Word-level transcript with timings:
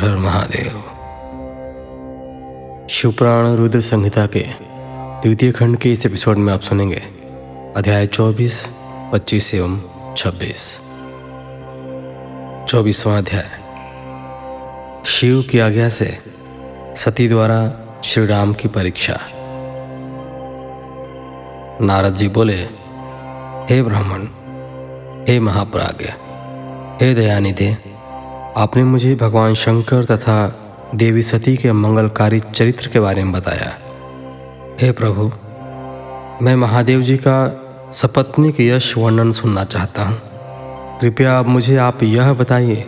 हर 0.00 0.08
हर 0.08 0.16
महादेव। 0.16 0.82
शिवपुराण 2.90 3.56
रुद्र 3.56 3.80
संहिता 3.80 4.26
के 4.26 4.44
द्वितीय 5.22 5.52
खंड 5.52 5.76
के 5.76 5.92
इस 5.92 6.06
एपिसोड 6.06 6.36
में 6.36 6.52
आप 6.52 6.60
सुनेंगे। 6.60 7.02
अध्याय 7.76 8.06
24, 8.06 8.66
25 9.12 9.54
एवं 9.54 9.80
26। 10.16 10.78
चौबीसवां 12.68 13.18
अध्याय। 13.18 13.46
शिव 15.06 15.42
की 15.42 15.58
आज्ञा 15.58 15.88
से 15.88 16.18
सती 16.96 17.28
द्वारा 17.28 17.72
श्री 18.04 18.26
राम 18.26 18.54
की 18.54 18.68
परीक्षा। 18.68 19.20
नारद 21.82 22.14
जी 22.14 22.28
बोले 22.28 22.62
हे 23.70 23.82
ब्राह्मण 23.82 24.26
हे 25.28 25.40
महाप्राज्ञ 25.40 26.06
हे 27.06 27.14
दयानिधे 27.14 27.89
आपने 28.60 28.84
मुझे 28.84 29.14
भगवान 29.14 29.54
शंकर 29.54 30.04
तथा 30.04 30.60
देवी 30.94 31.22
सती 31.22 31.56
के 31.56 31.72
मंगलकारी 31.72 32.40
चरित्र 32.40 32.88
के 32.88 33.00
बारे 33.00 33.24
में 33.24 33.32
बताया। 33.32 33.78
हे 34.80 34.92
प्रभु, 34.92 35.22
मैं 36.44 36.56
महादेव 36.56 37.02
जी 37.02 37.16
का 37.16 37.62
सपत्निक 37.92 38.60
यश 38.60 38.96
वर्णन 38.98 39.32
सुनना 39.32 39.64
चाहता 39.64 40.02
हूँ। 40.02 40.18
कृपया 40.98 41.38
अब 41.38 41.46
मुझे, 41.46 41.76
आप 41.76 42.02
यह 42.02 42.32
बताइए 42.32 42.86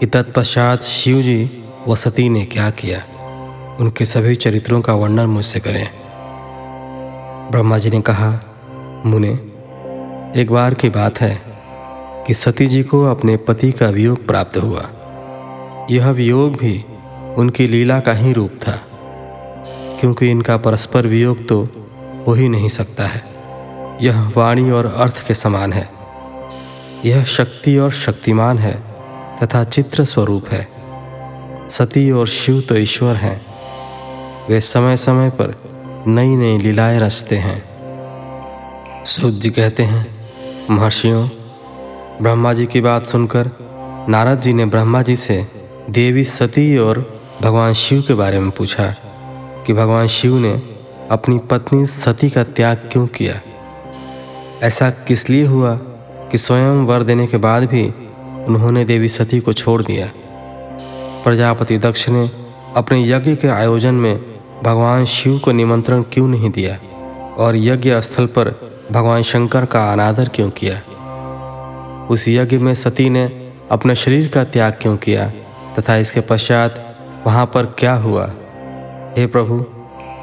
कि 0.00 0.06
तत्पश्चात 0.06 0.82
शिव 0.82 1.22
जी 1.22 1.64
व 1.88 1.96
सती 1.96 2.28
ने 2.28 2.44
क्या 2.44 2.70
किया? 2.70 2.98
उनके 3.80 4.04
सभी 4.04 4.34
चरित्रों 4.34 4.80
का 4.80 4.94
वर्णन 4.94 5.26
मुझसे 5.26 5.60
करें। 5.60 5.88
ब्रह्मा 7.50 7.78
जी 7.78 7.90
ने 7.90 8.00
कहा, 8.00 8.40
मुने, 9.06 9.32
एक 10.40 10.46
बार 10.50 10.74
की 10.74 10.88
बात 10.90 11.20
है 11.20 11.52
कि 12.26 12.34
सती 12.34 12.66
जी 12.66 12.82
को 12.82 13.04
अपने 13.04 13.36
पति 13.36 13.72
का 13.72 13.88
वियोग 13.88 14.26
प्राप्त 14.26 14.56
हुआ। 14.56 14.90
यह 15.90 16.10
वियोग 16.10 16.56
भी 16.56 16.84
उनकी 17.36 17.66
लीला 17.68 18.00
का 18.00 18.12
ही 18.12 18.32
रूप 18.32 18.50
था, 18.68 18.80
क्योंकि 20.00 20.30
इनका 20.30 20.56
परस्पर 20.56 21.06
वियोग 21.06 21.48
तो 21.48 21.68
हो 22.26 22.32
ही 22.32 22.48
नहीं 22.48 22.68
सकता 22.68 23.04
है। 23.04 23.22
यह 24.02 24.32
वाणी 24.36 24.70
और 24.70 24.86
अर्थ 24.86 25.26
के 25.26 25.34
समान 25.34 25.72
है। 25.72 25.88
यह 27.04 27.24
शक्ति 27.24 27.76
और 27.78 27.92
शक्तिमान 27.92 28.58
है 28.58 28.82
तथा 29.42 29.64
चित्र 29.64 30.04
स्वरूप 30.04 30.48
है। 30.48 30.68
सती 31.68 32.10
और 32.10 32.28
शिव 32.28 32.60
तो 32.60 32.76
ईश्वर 32.76 33.16
हैं। 33.16 33.40
वे 34.48 34.60
समय 34.60 34.96
समय 34.96 35.30
पर 35.30 35.54
नई 36.06 36.36
नई 36.36 36.58
लीलाएँ 36.58 37.00
रचते 37.00 37.36
हैं। 37.36 37.62
सूत 39.04 39.32
जी 39.32 39.50
कहते 39.50 39.82
हैं, 39.82 40.06
महर्षियों, 40.70 41.28
ब्रह्मा 42.22 42.52
जी 42.52 42.66
की 42.66 42.80
बात 42.80 43.06
सुनकर 43.06 43.50
नारद 44.08 44.40
जी 44.40 44.52
ने 44.52 44.64
ब्रह्मा 44.64 45.02
जी 45.02 45.16
से 45.16 45.61
देवी 45.92 46.24
सती 46.24 46.78
और 46.78 47.20
भगवान 47.42 47.72
शिव 47.72 48.04
के 48.08 48.14
बारे 48.14 48.40
में 48.40 48.50
पूछा 48.50 48.96
कि 49.66 49.72
भगवान 49.72 50.06
शिव 50.06 50.38
ने 50.38 50.62
अपनी 51.10 51.38
पत्नी 51.38 51.86
सती 51.86 52.30
का 52.30 52.44
त्याग 52.44 52.76
क्यों 52.76 53.06
किया? 53.06 53.40
ऐसा 54.62 54.90
किस 54.90 55.30
लिए 55.30 55.46
हुआ 55.46 55.76
कि 56.32 56.38
स्वयं 56.38 56.84
वर 56.84 57.02
देने 57.02 57.26
के 57.26 57.36
बाद 57.36 57.62
भी 57.62 57.94
उन्होंने 58.44 58.84
देवी 58.84 59.08
सती 59.08 59.40
को 59.40 59.52
छोड़ 59.52 59.82
दिया? 59.82 60.10
प्रजापति 61.24 61.78
दक्ष 61.78 62.08
ने 62.08 62.30
अपने 62.76 63.10
यज्ञ 63.10 63.36
के 63.36 63.48
आयोजन 63.48 63.94
में 63.94 64.20
भगवान 64.62 65.04
शिव 65.04 65.38
को 65.38 65.52
निमंत्रण 65.52 66.02
क्यों 66.02 66.28
नहीं 66.28 66.50
दिया 66.50 66.78
और 67.38 67.56
यज्ञ 67.56 68.00
स्थल 68.00 68.26
पर 68.26 68.48
भगवान 68.92 69.22
शंकर 69.22 69.64
का 69.64 69.92
अनादर 69.92 70.28
क्यों 70.28 70.50
किया? 70.50 70.82
उस 72.10 72.28
यज्ञ 72.28 72.58
में 72.58 72.74
सती 72.74 73.10
ने 73.10 73.52
अपने 73.70 73.96
शरीर 73.96 74.28
का 74.28 74.44
त्याग 74.44 74.72
क्यों 74.72 74.96
किया? 74.96 75.32
तथा 75.78 75.96
इसके 75.96 76.20
पश्चात 76.20 76.96
वहाँ 77.26 77.46
पर 77.46 77.66
क्या 77.66 77.94
हुआ? 77.94 78.30
हे 79.18 79.26
प्रभु, 79.26 79.64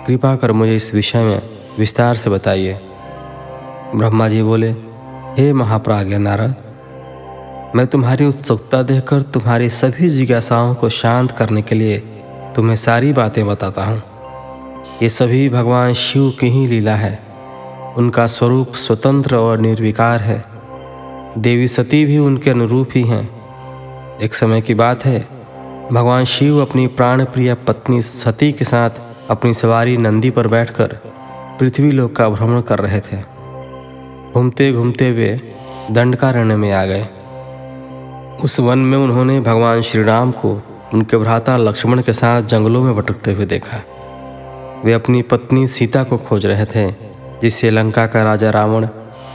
कृपा 0.08 0.36
कर 0.36 0.52
मुझे 0.52 0.76
इस 0.76 0.94
विषय 0.94 1.24
में 1.24 1.42
विस्तार 1.80 2.16
से 2.16 2.30
बताइए। 2.30 2.80
ब्रह्मा 3.96 4.28
जी 4.28 4.44
बोले, 4.44 4.72
हे 5.38 5.54
महाप्राज्ञ 5.54 6.18
नारद, 6.18 6.56
मैं 7.76 7.88
तुम्हारी 7.88 8.26
उत्सुकता 8.26 8.82
देखकर 8.82 9.22
तुम्हारी 9.22 9.70
सभी 9.70 10.10
जिज्ञासाओं 10.10 10.76
को 10.76 10.90
शांत 10.90 11.32
करने 11.32 11.62
के 11.62 11.76
लिए 11.76 12.00
तुम्हें 12.56 12.76
सारी 12.76 13.14
बातें 13.14 13.48
बताता 13.48 13.86
हूँ। 13.86 14.04
ये 15.04 15.10
सभी 15.10 15.50
भगवान 15.50 15.94
शिव 15.94 16.34
की 16.40 16.48
ही 16.48 16.68
लीला 16.68 16.96
है। 16.96 17.20
उनका 17.98 18.28
स्वरूप 18.28 18.76
स्वतंत्र 18.76 19.36
और 19.36 19.60
निर्विकार 19.60 20.22
है। 20.22 20.46
देवी 21.38 21.68
सती 21.68 22.06
भी 22.06 22.18
उनके 22.18 22.50
अनुरूप 22.50 22.90
ही 22.96 23.04
हैं। 23.04 23.40
एक 24.20 24.34
समय 24.34 24.62
की 24.62 24.74
बात 24.74 25.06
है 25.06 25.39
भगवान 25.94 26.26
शिव 26.26 26.62
अपनी 26.62 26.88
प्राण 26.88 27.26
प्रिय 27.26 27.54
पत्नी 27.54 28.02
सती 28.02 28.52
के 28.52 28.66
साथ 28.66 28.90
अपनी 29.30 29.54
सवारी 29.54 29.98
नंदी 29.98 30.30
पर 30.30 30.48
बैठकर 30.48 30.88
पृथ्वी 31.60 31.92
लोक 31.92 32.16
का 32.16 32.30
भ्रमण 32.30 32.62
कर 32.62 32.80
रहे 32.80 33.00
थे। 33.00 33.18
घूमते 34.34 34.72
घूमते 34.74 35.12
वे 35.12 35.42
दंडकारण्य 35.92 36.56
में 36.56 36.72
आ 36.72 36.86
गए। 36.86 37.08
उस 38.44 38.60
वन 38.60 38.80
में 38.80 38.98
उन्होंने 38.98 39.40
भगवान 39.40 39.82
श्री 39.82 40.04
राम 40.04 40.32
को 40.32 40.62
उनके 40.94 41.18
भ्राता 41.18 41.58
लक्ष्मण 41.58 42.02
के 42.02 42.14
साथ 42.14 42.42
जंगलों 42.42 42.84
में 42.84 42.96
भटकते 42.96 43.34
हुए 43.34 43.46
देखा। 43.46 43.84
वे 44.86 44.94
अपनी 44.94 45.22
पत्नी 45.22 45.68
सीता 45.68 46.04
को 46.04 46.18
खोज 46.18 46.46
रहे 46.46 46.66
थे, 46.66 46.92
जिसे 47.42 47.70
लंका 47.70 48.08
का 48.08 48.24
राजा 48.24 48.50
रावण 48.50 48.88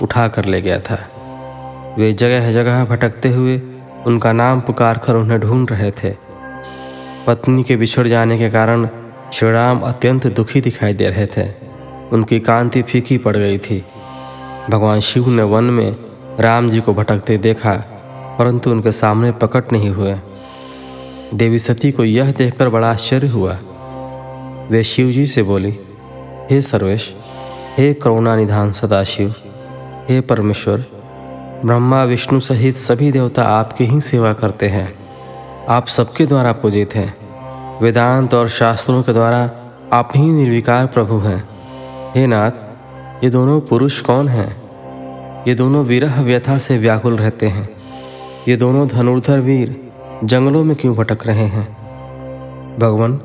उठा 0.02 0.28
कर 0.28 0.44
ले 0.44 0.62
गया 0.62 0.78
था। 0.78 1.08
वे 1.98 2.12
जगह 2.12 2.50
जगह 2.52 2.84
भटकते 2.84 3.28
हुए 3.28 3.62
उनका 4.06 4.32
नाम 4.32 4.60
पुकार 4.60 4.98
कर 4.98 5.14
उन्हें 5.14 5.40
ढूंढ 5.40 5.70
रहे 5.70 5.90
थे। 5.90 6.23
पत्नी 7.26 7.62
के 7.62 7.76
बिछड़ 7.76 8.08
जाने 8.08 8.38
के 8.38 8.50
कारण 8.50 8.88
श्री 9.32 9.52
राम 9.52 9.80
अत्यंत 9.80 10.26
दुखी 10.26 10.60
दिखाई 10.60 10.94
दे 10.94 11.08
रहे 11.08 11.26
थे। 11.26 11.48
उनकी 12.12 12.40
कांति 12.40 12.82
फीकी 12.82 13.18
पड़ 13.18 13.36
गई 13.36 13.58
थी। 13.58 13.84
भगवान 14.70 15.00
शिव 15.00 15.28
ने 15.28 15.42
वन 15.42 15.64
में 15.64 15.96
राम 16.40 16.70
जी 16.70 16.80
को 16.80 16.94
भटकते 16.94 17.38
देखा, 17.38 17.74
परंतु 18.38 18.70
उनके 18.70 18.92
सामने 18.92 19.32
पकट 19.32 19.72
नहीं 19.72 19.90
हुए। 19.90 20.14
देवी 21.34 21.58
सती 21.58 21.92
को 21.92 22.04
यह 22.04 22.32
देखकर 22.32 22.68
बड़ा 22.68 22.90
आश्चर्य 22.90 23.28
हुआ। 23.28 23.58
वे 24.70 24.84
शिव 24.84 25.10
जी 25.10 25.26
से 25.26 25.42
बोली, 25.42 25.78
हे 26.50 26.62
सर्वेश, 26.62 27.14
हे 27.78 27.94
करुणा 27.94 28.36
निधान 28.36 28.72
सदाशिव, 28.72 29.34
हे 30.08 30.20
परमेश्वर, 30.20 30.84
ब्रह्मा, 31.64 32.04
विष्णु 32.04 32.40
सहित 32.40 32.76
सभी 32.76 33.12
देवता 33.12 33.44
आपकी 33.44 33.84
ही 33.84 34.00
सेवा 34.00 34.32
करते 34.32 34.68
हैं। 34.68 35.03
आप 35.68 35.86
सबके 35.86 36.26
द्वारा 36.26 36.52
पूजित 36.52 36.94
हैं। 36.94 37.14
वेदांत 37.80 38.34
और 38.34 38.48
शास्त्रों 38.48 39.02
के 39.02 39.12
द्वारा 39.12 39.50
आप 39.92 40.08
ही 40.16 40.22
निर्विकार 40.22 40.86
प्रभु 40.86 41.18
हैं। 41.18 41.48
हे 42.14 42.26
नाथ, 42.26 42.50
ये 43.24 43.30
दोनों 43.30 43.60
पुरुष 43.60 44.00
कौन 44.00 44.28
हैं? 44.28 44.62
ये 45.48 45.54
दोनों 45.54 45.84
विरह 45.84 46.22
व्यथा 46.22 46.58
से 46.58 46.78
व्याकुल 46.78 47.16
रहते 47.16 47.46
हैं। 47.46 47.68
ये 48.48 48.56
दोनों 48.56 48.88
धनुर्धर 48.88 49.40
वीर 49.40 49.92
जंगलों 50.24 50.64
में 50.64 50.76
क्यों 50.76 50.96
भटक 50.96 51.26
रहे 51.26 51.44
हैं? 51.44 51.76
भगवान, 52.78 53.20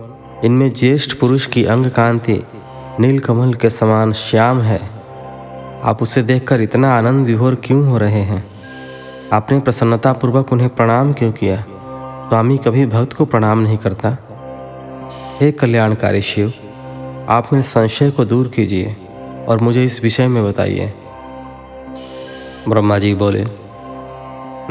इनमें 0.45 0.73
ज्येष्ठ 0.73 1.13
पुरुष 1.13 1.45
की 1.45 1.65
अंग 1.65 1.85
कांति 1.85 2.43
नीलकमल 2.99 3.53
के 3.53 3.69
समान 3.69 4.13
श्याम 4.13 4.61
है। 4.61 4.81
आप 5.83 6.01
उसे 6.01 6.21
देखकर 6.21 6.61
इतना 6.61 6.97
आनंद 6.97 7.25
विभोर 7.25 7.61
क्यों 7.63 7.87
हो 7.87 7.97
रहे 7.97 8.21
हैं? 8.21 8.45
आपने 9.33 9.59
प्रसन्नतापूर्वक 9.59 10.53
उन्हें 10.53 10.69
प्रणाम 10.69 11.13
क्यों 11.13 11.31
किया? 11.31 11.63
स्वामी 12.29 12.57
कभी 12.57 12.85
भक्त 12.85 13.13
को 13.13 13.25
प्रणाम 13.25 13.59
नहीं 13.59 13.77
करता। 13.77 14.09
हे 15.39 15.51
कल्याणकारी 15.51 16.21
शिव, 16.21 16.51
आप 17.29 17.47
मेरे 17.53 17.63
संशय 17.63 18.09
को 18.11 18.25
दूर 18.25 18.47
कीजिए 18.47 18.95
और 19.47 19.59
मुझे 19.59 19.85
इस 19.85 20.01
विषय 20.03 20.27
में 20.27 20.43
बताइए। 20.45 20.91
ब्रह्मा 22.69 22.97
जी 22.99 23.13
बोले, 23.13 23.43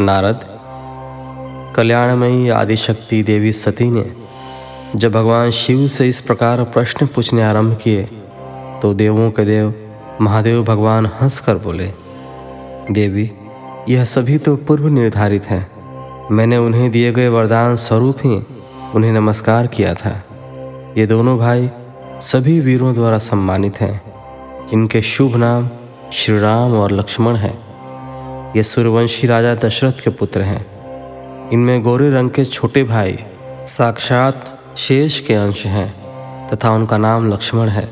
नारद, 0.01 0.45
कल्याणमयी 1.77 2.49
आदिशक्ति 2.49 3.23
देवी 3.23 3.53
सती 3.53 3.91
ने 3.91 4.05
जब 4.97 5.12
भगवान 5.12 5.50
शिव 5.50 5.87
से 5.87 6.09
इस 6.09 6.21
प्रकार 6.21 6.62
प्रश्न 6.65 7.06
पूछने 7.06 7.43
आरंभ 7.43 7.77
किए 7.77 8.05
तो 8.82 8.93
देवों 8.94 9.31
के 9.31 9.44
देव 9.44 9.75
महादेव 10.21 10.62
भगवान 10.65 11.06
हंसकर 11.21 11.59
बोले, 11.59 11.91
देवी, 12.91 13.31
यह 13.88 14.05
सभी 14.05 14.38
तो 14.38 14.56
पूर्व 14.59 14.88
निर्धारित 14.91 15.47
हैं। 15.47 15.78
मैंने 16.31 16.57
उन्हें 16.57 16.91
दिए 16.91 17.13
गए 17.13 17.29
वरदान 17.29 17.77
स्वरूप 17.77 18.19
ही 18.19 18.43
उन्हें 18.95 19.13
नमस्कार 19.13 19.67
किया 19.67 19.95
था। 19.95 20.11
ये 20.99 21.07
दोनों 21.07 21.39
भाई 21.39 21.71
सभी 22.21 22.61
वीरों 22.61 22.95
द्वारा 22.95 23.19
सम्मानित 23.19 23.81
हैं। 23.81 24.03
इनके 24.73 25.03
शुभ 25.03 25.37
नाम 25.37 25.71
श्री 26.13 26.39
राम 26.41 26.77
और 26.77 26.93
लक्ष्मण 26.93 27.37
हैं। 27.37 28.53
ये 28.57 28.63
सूर्यवंशी 28.63 29.27
राजा 29.27 29.55
दशरथ 29.55 29.93
के 29.93 30.11
पुत्र 30.11 30.43
हैं। 30.43 31.51
इनमें 31.51 31.83
गोरे 31.83 32.11
रंग 32.11 32.31
के 32.31 32.45
छोटे 32.45 32.85
भाई 32.85 33.19
साक्षात 33.67 34.59
शेष 34.77 35.21
के 35.21 35.35
अंश 35.35 35.67
हैं 35.67 35.89
तथा 36.49 36.71
उनका 36.71 36.99
नाम 36.99 37.33
लक्ष्मण 37.33 37.69
है। 37.69 37.89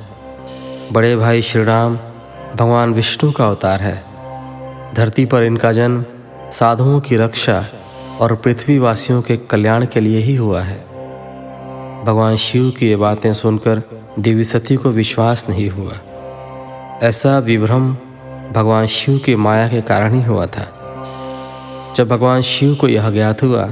बड़े 0.92 1.16
भाई 1.16 1.42
श्री 1.42 1.64
राम 1.64 1.98
भगवान 2.56 2.94
विष्णु 2.94 3.32
का 3.32 3.46
अवतार 3.46 3.80
है। 3.80 4.04
धरती 4.94 5.26
पर 5.26 5.42
इनका 5.42 5.72
जन्म 5.72 6.04
साधुओं 6.50 7.00
की 7.00 7.16
रक्षा 7.16 7.64
और 8.20 8.34
पृथ्वीवासियों 8.34 9.22
के 9.22 9.36
कल्याण 9.36 9.86
के 9.86 10.00
लिए 10.00 10.18
ही 10.18 10.36
हुआ 10.36 10.60
है। 10.62 10.78
भगवान 12.04 12.36
शिव 12.36 12.70
की 12.70 12.88
ये 12.88 12.96
बातें 12.96 13.32
सुनकर 13.34 13.82
देवी 14.18 14.44
सती 14.44 14.76
को 14.76 14.90
विश्वास 14.90 15.44
नहीं 15.48 15.68
हुआ। 15.70 15.92
ऐसा 17.02 17.38
विभ्रम 17.38 17.92
भगवान 18.52 18.86
शिव 18.86 19.18
की 19.18 19.34
माया 19.36 19.68
के 19.68 19.80
कारण 19.80 20.14
ही 20.14 20.22
हुआ 20.22 20.46
था। 20.46 20.66
जब 21.96 22.08
भगवान 22.08 22.42
शिव 22.42 22.74
को 22.74 22.88
यह 22.88 23.10
ज्ञात 23.10 23.42
हुआ 23.42 23.64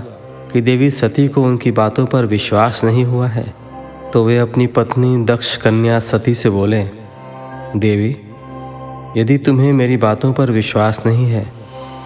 कि 0.53 0.61
देवी 0.61 0.91
सती 0.91 1.29
को 1.29 1.43
उनकी 1.43 1.71
बातों 1.73 2.07
पर 2.07 2.27
विश्वास 2.27 2.85
नहीं 2.85 3.05
हुआ 3.05 3.27
है 3.27 3.55
तो 4.13 4.25
वे 4.25 4.39
अपनी 4.39 4.67
पत्नी 4.67 5.25
दक्ष 5.25 5.57
कन्या 5.57 5.99
सती 5.99 6.35
से 6.35 6.51
बोले, 6.51 6.83
देवी, 7.77 8.17
यदि 9.17 9.39
तुम्हें 9.39 9.73
मेरी 9.73 9.97
बातों 9.97 10.33
पर 10.33 10.51
विश्वास 10.51 11.01
नहीं 11.07 11.27
है 11.27 11.64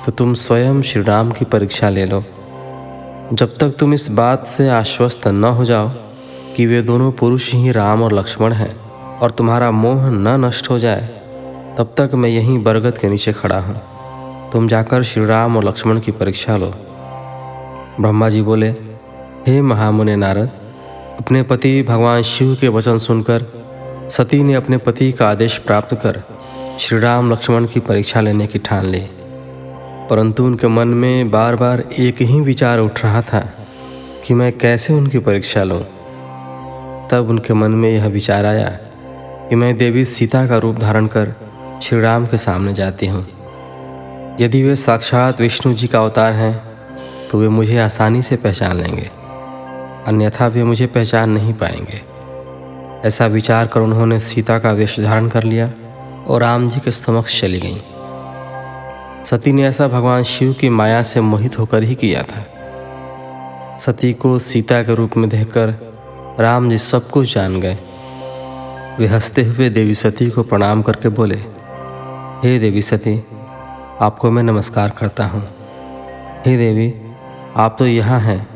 तो 0.08 0.12
तुम 0.12 0.32
स्वयं 0.34 0.80
श्री 0.82 1.02
राम 1.02 1.30
की 1.30 1.44
परीक्षा 1.44 1.88
ले 1.88 2.04
लो। 2.06 2.20
जब 3.32 3.56
तक 3.56 3.74
तुम 3.78 3.94
इस 3.94 4.08
बात 4.10 4.46
से 4.46 4.68
आश्वस्त 4.68 5.26
न 5.28 5.44
हो 5.44 5.64
जाओ 5.64 5.88
कि 6.56 6.66
वे 6.66 6.80
दोनों 6.82 7.10
पुरुष 7.12 7.52
ही 7.54 7.72
राम 7.72 8.02
और 8.02 8.12
लक्ष्मण 8.12 8.52
हैं 8.52 8.70
और 9.18 9.30
तुम्हारा 9.30 9.70
मोह 9.70 10.08
न 10.10 10.44
नष्ट 10.44 10.70
हो 10.70 10.78
जाए, 10.78 11.00
तब 11.78 11.92
तक 11.98 12.14
मैं 12.14 12.30
यहीं 12.30 12.62
बरगद 12.62 12.98
के 12.98 13.08
नीचे 13.08 13.32
खड़ा 13.32 13.58
हूँ। 13.58 13.74
तुम 14.52 14.68
जाकर 14.68 15.02
श्री 15.02 15.26
राम 15.26 15.56
और 15.56 15.64
लक्ष्मण 15.64 16.00
की 16.00 16.12
परीक्षा 16.12 16.56
लो। 16.56 16.72
ब्रह्मा 18.00 18.28
जी 18.28 18.42
बोले, 18.42 18.70
हे 19.46 19.60
महामुने 19.62 20.16
नारद, 20.16 20.50
अपने 21.20 21.42
पति 21.42 21.82
भगवान 21.82 22.22
शिव 22.22 22.56
के 22.60 22.68
वचन 22.68 22.98
सुनकर, 22.98 23.46
सती 24.10 24.42
ने 24.42 24.54
अपने 24.54 24.76
पति 24.78 25.12
का 25.12 25.30
आदेश 25.30 25.58
प्राप्त 25.58 25.94
कर 25.94 26.22
श्री 26.80 26.98
राम 26.98 27.32
लक्ष्मण 27.32 27.66
की 27.66 27.80
परीक्षा 27.80 28.20
लेने 28.20 28.46
की 28.46 28.58
ठान 28.58 28.86
ली। 28.86 29.06
परंतु 30.10 30.44
उनके 30.44 30.68
मन 30.68 30.88
में 30.88 31.30
बार 31.30 31.56
बार 31.56 31.80
एक 31.98 32.20
ही 32.22 32.40
विचार 32.40 32.80
उठ 32.80 33.02
रहा 33.04 33.22
था 33.22 33.40
कि 34.24 34.34
मैं 34.34 34.52
कैसे 34.58 34.92
उनकी 34.92 35.18
परीक्षा 35.18 35.62
लूँ। 35.62 35.80
तब 37.10 37.26
उनके 37.30 37.54
मन 37.54 37.70
में 37.72 37.90
यह 37.90 38.06
विचार 38.08 38.46
आया 38.46 38.68
कि 39.48 39.56
मैं 39.56 39.76
देवी 39.78 40.04
सीता 40.04 40.46
का 40.46 40.56
रूप 40.56 40.78
धारण 40.78 41.06
कर 41.06 41.34
श्री 41.82 42.00
राम 42.00 42.26
के 42.26 42.38
सामने 42.38 42.72
जाती 42.74 43.06
हूँ। 43.06 43.26
यदि 44.40 44.62
वे 44.62 44.76
साक्षात 44.76 45.40
विष्णु 45.40 45.74
जी 45.74 45.86
का 45.86 46.00
अवतार 46.00 46.32
हैं 46.32 46.54
तो 47.30 47.38
वे 47.38 47.48
मुझे 47.48 47.78
आसानी 47.78 48.22
से 48.22 48.36
पहचान 48.36 48.76
लेंगे, 48.76 49.10
अन्यथा 50.06 50.46
वे 50.46 50.64
मुझे 50.64 50.86
पहचान 50.86 51.30
नहीं 51.30 51.52
पाएँगे। 51.54 52.00
ऐसा 53.08 53.26
विचार 53.26 53.66
कर 53.66 53.80
उन्होंने 53.80 54.20
सीता 54.20 54.58
का 54.58 54.72
वेश 54.72 54.98
धारण 55.00 55.28
कर 55.28 55.44
लिया 55.44 55.70
और 56.28 56.40
राम 56.40 56.68
जी 56.68 56.80
के 56.80 56.92
समक्ष 56.92 57.40
चली 57.40 57.60
गईं। 57.60 57.80
सती 59.24 59.52
ने 59.52 59.64
ऐसा 59.64 59.88
भगवान 59.88 60.22
शिव 60.22 60.52
की 60.52 60.68
माया 60.68 61.02
से 61.02 61.20
मोहित 61.20 61.58
होकर 61.58 61.82
ही 61.82 61.94
किया 61.94 62.22
था। 62.22 63.78
सती 63.78 64.12
को 64.12 64.38
सीता 64.38 64.82
के 64.82 64.94
रूप 64.94 65.16
में 65.16 65.28
देखकर 65.28 65.74
राम 66.40 66.70
जी 66.70 66.78
सब 66.78 67.08
कुछ 67.08 67.34
जान 67.34 67.60
गए। 67.60 67.78
वे 68.98 69.06
हँसते 69.06 69.44
हुए 69.44 69.68
देवी 69.70 69.94
सती 69.94 70.30
को 70.30 70.42
प्रणाम 70.42 70.82
करके 70.82 71.08
बोले, 71.08 71.34
हे 72.44 72.58
देवी 72.58 72.82
सती, 72.82 73.24
आपको 74.00 74.30
मैं 74.30 74.42
नमस्कार 74.42 74.90
करता 74.90 75.26
हूँ। 75.26 75.42
हे 76.46 76.56
देवी, 76.56 76.94
आप 77.56 77.76
तो 77.78 77.86
यहाँ 77.86 78.20
हैं, 78.20 78.48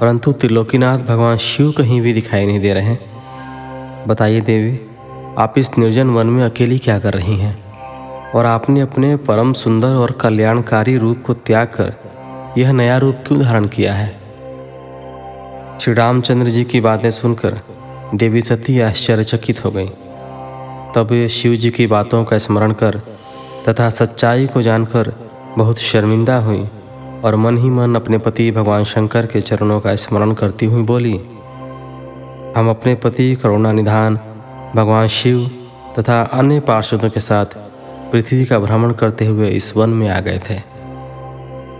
परंतु 0.00 0.32
त्रिलोकीनाथ 0.32 0.98
भगवान 0.98 1.36
शिव 1.36 1.72
कहीं 1.72 2.00
भी 2.00 2.12
दिखाई 2.12 2.46
नहीं 2.46 2.60
दे 2.60 2.74
रहे 2.74 2.82
हैं। 2.82 4.06
बताइए 4.08 4.40
देवी, 4.40 4.80
आप 5.38 5.54
इस 5.58 5.78
निर्जन 5.78 6.10
वन 6.10 6.26
में 6.26 6.44
अकेली 6.44 6.78
क्या 6.78 6.98
कर 6.98 7.14
रही 7.14 7.36
हैं? 7.36 7.65
और 8.34 8.46
आपने 8.46 8.80
अपने 8.80 9.16
परम 9.16 9.52
सुंदर 9.52 9.88
और 9.88 10.10
कल्याणकारी 10.10 10.96
रूप 10.96 11.22
को 11.26 11.34
त्याग 11.34 11.66
कर 11.66 11.94
यह 12.58 12.72
नया 12.72 12.98
रूप 12.98 13.16
क्यों 13.26 13.40
धारण 13.40 13.66
किया 13.66 13.94
है? 13.94 14.08
श्री 15.80 15.94
रामचंद्र 15.94 16.48
जी 16.48 16.64
की 16.64 16.80
बातें 16.80 17.10
सुनकर 17.10 17.60
देवी 18.14 18.40
सती 18.40 18.80
आश्चर्यचकित 18.80 19.64
हो 19.64 19.70
गई। 19.70 19.88
तब 20.94 21.26
शिव 21.30 21.54
जी 21.54 21.70
की 21.70 21.86
बातों 21.86 22.24
का 22.24 22.38
स्मरण 22.38 22.72
कर 22.72 23.00
तथा 23.68 23.90
सच्चाई 23.90 24.46
को 24.46 24.62
जानकर 24.62 25.12
बहुत 25.58 25.78
शर्मिंदा 25.78 26.36
हुई 26.36 26.68
और 27.24 27.36
मन 27.36 27.58
ही 27.58 27.68
मन 27.70 27.94
अपने 27.94 28.18
पति 28.18 28.50
भगवान 28.50 28.84
शंकर 28.84 29.26
के 29.26 29.40
चरणों 29.40 29.80
का 29.80 29.94
स्मरण 29.96 30.32
करती 30.32 30.66
हुई 30.66 30.82
बोली, 30.82 31.14
हम 32.56 32.70
अपने 32.70 32.94
पति 32.94 33.34
करुणा 33.34 33.72
निधान 33.72 34.18
भगवान 34.76 35.06
शिव 35.06 35.50
तथा 35.98 36.22
अन्य 36.22 36.60
पार्षदों 36.60 37.10
के 37.10 37.20
साथ 37.20 37.56
पृथ्वी 38.12 38.44
का 38.44 38.58
भ्रमण 38.58 38.92
करते 38.92 39.26
हुए 39.26 39.48
इस 39.48 39.76
वन 39.76 39.90
में 39.90 40.08
आ 40.08 40.20
गए 40.20 40.40
थे। 40.50 40.54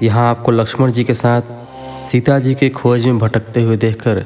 यहाँ 0.02 0.31
आपको 0.31 0.52
लक्ष्मण 0.52 0.93
जी 0.93 1.05
के 1.05 1.14
साथ, 1.14 1.43
सीता 2.08 2.38
जी 2.38 2.55
के 2.55 2.69
खोज 2.70 3.06
में 3.06 3.19
भटकते 3.19 3.62
हुए 3.62 3.76
देखकर 3.76 4.25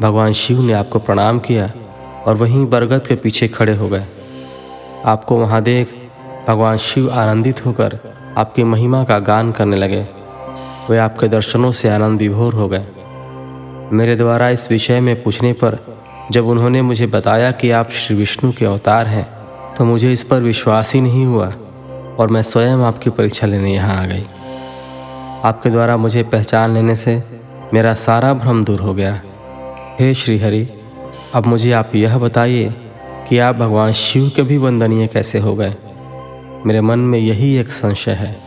भगवान 0.00 0.32
शिव 0.32 0.62
ने 0.62 0.72
आपको 0.72 0.98
प्रणाम 0.98 1.38
किया 1.38 1.72
और 2.26 2.36
वहीं 2.36 2.66
बरगद 2.66 3.06
के 3.06 3.14
पीछे 3.14 3.48
खड़े 3.48 3.76
हो 3.76 3.88
गए। 3.88 4.06
आपको 5.04 5.36
वहाँ 5.36 5.62
देख 5.62 5.94
भगवान 6.48 6.78
शिव 6.78 7.10
आनंदित 7.10 7.66
होकर 7.66 7.98
आपकी 8.36 8.64
महिमा 8.64 9.04
का 9.04 9.18
गान 9.18 9.52
करने 9.52 9.76
लगे। 9.76 10.08
वे 10.90 10.98
आपके 10.98 11.28
दर्शनों 11.28 11.72
से 11.72 11.88
आनंद 11.88 12.20
विभोर 12.20 12.54
हो 12.54 12.68
गए। 12.68 12.86
मेरे 13.92 14.16
द्वारा 14.16 14.48
इस 14.48 14.70
विषय 14.70 15.00
में 15.00 15.22
पूछने 15.22 15.52
पर 15.52 15.78
जब 16.30 16.46
उन्होंने 16.46 16.82
मुझे 16.82 17.06
बताया 17.06 17.50
कि 17.50 17.70
आप 17.70 17.90
श्री 17.90 18.16
विष्णु 18.16 18.52
के 18.52 18.64
अवतार 18.64 19.06
हैं 19.06 19.41
तो 19.82 19.86
मुझे 19.86 20.12
इस 20.12 20.22
पर 20.22 20.40
विश्वास 20.40 20.94
ही 20.94 21.00
नहीं 21.00 21.24
हुआ 21.26 21.52
और 22.18 22.28
मैं 22.30 22.42
स्वयं 22.42 22.78
आपकी 22.78 23.10
परीक्षा 23.10 23.46
लेने 23.46 23.74
यहाँ 23.74 24.02
आ 24.02 24.06
गई। 24.06 24.26
आपके 25.44 25.70
द्वारा 25.70 25.96
मुझे 25.96 26.22
पहचान 26.22 26.74
लेने 26.74 26.94
से 26.94 27.22
मेरा 27.74 27.94
सारा 27.94 28.34
भ्रम 28.34 28.64
दूर 28.64 28.80
हो 28.80 28.94
गया। 28.94 29.22
हे 30.00 30.14
श्री 30.14 30.38
हरि 30.38 30.68
अब 31.34 31.46
मुझे 31.46 31.72
आप 31.72 31.94
यह 31.94 32.18
बताइए 32.18 32.74
कि 33.28 33.38
आप 33.38 33.56
भगवान 33.56 33.92
शिव 33.92 34.32
के 34.36 34.42
भी 34.42 34.56
वंदनीय 34.56 35.06
कैसे 35.06 35.38
हो 35.38 35.54
गए? 35.54 35.74
मेरे 36.66 36.80
मन 36.80 36.98
में 36.98 37.18
यही 37.18 37.56
एक 37.56 37.68
संशय 37.68 38.12
है। 38.12 38.40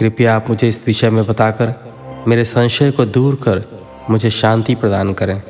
कृपया 0.00 0.36
आप 0.36 0.48
मुझे 0.48 0.68
इस 0.68 0.82
विषय 0.86 1.10
में 1.10 1.26
बताकर 1.26 1.74
मेरे 2.28 2.44
संशय 2.44 2.90
को 2.90 3.04
दूर 3.04 3.34
कर 3.34 3.64
मुझे 4.10 4.30
शांति 4.30 4.74
प्रदान 4.74 5.12
करें। 5.12 5.42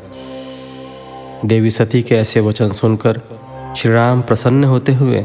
देवी 1.44 1.70
सती 1.70 2.02
के 2.02 2.14
ऐसे 2.14 2.40
वचन 2.40 2.68
सुनकर 2.68 3.39
श्री 3.76 3.92
राम 3.92 4.22
प्रसन्न 4.22 4.64
होते 4.64 4.94
हुए 4.94 5.22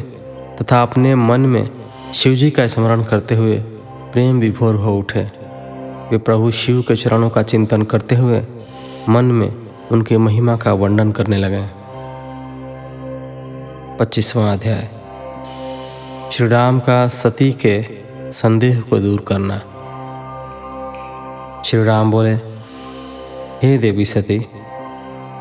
तथा 0.62 0.81
अपने 0.81 1.15
मन 1.15 1.42
में 1.42 1.69
शिवजी 2.13 2.51
का 2.51 2.68
स्मरण 2.68 3.03
करते 3.03 3.36
हुए 3.36 3.57
प्रेम 4.13 4.39
विभोर 4.39 4.75
हो 4.75 4.97
उठे। 4.97 5.21
वे 6.12 6.18
प्रभु 6.18 6.51
शिव 6.51 6.81
के 6.81 6.95
चरणों 6.95 7.30
का 7.30 7.44
चिंतन 7.44 7.81
करते 7.81 8.15
हुए 8.15 8.42
मन 9.09 9.25
में 9.25 9.56
उनके 9.92 10.18
महिमा 10.18 10.57
का 10.57 10.73
वर्णन 10.73 11.11
करने 11.11 11.37
लगे। 11.37 11.66
पच्चीसवां 13.97 14.57
अध्याय। 14.57 14.90
श्री 16.31 16.47
राम 16.47 16.80
का 16.80 17.07
सती 17.07 17.52
के 17.52 17.85
संदेह 18.31 18.81
को 18.81 18.99
दूर 18.99 19.25
करना। 19.28 19.57
श्री 21.66 21.83
राम 21.83 22.11
बोले, 22.11 22.33
हे 23.64 23.78
देवी 23.78 24.06
सती, 24.06 24.45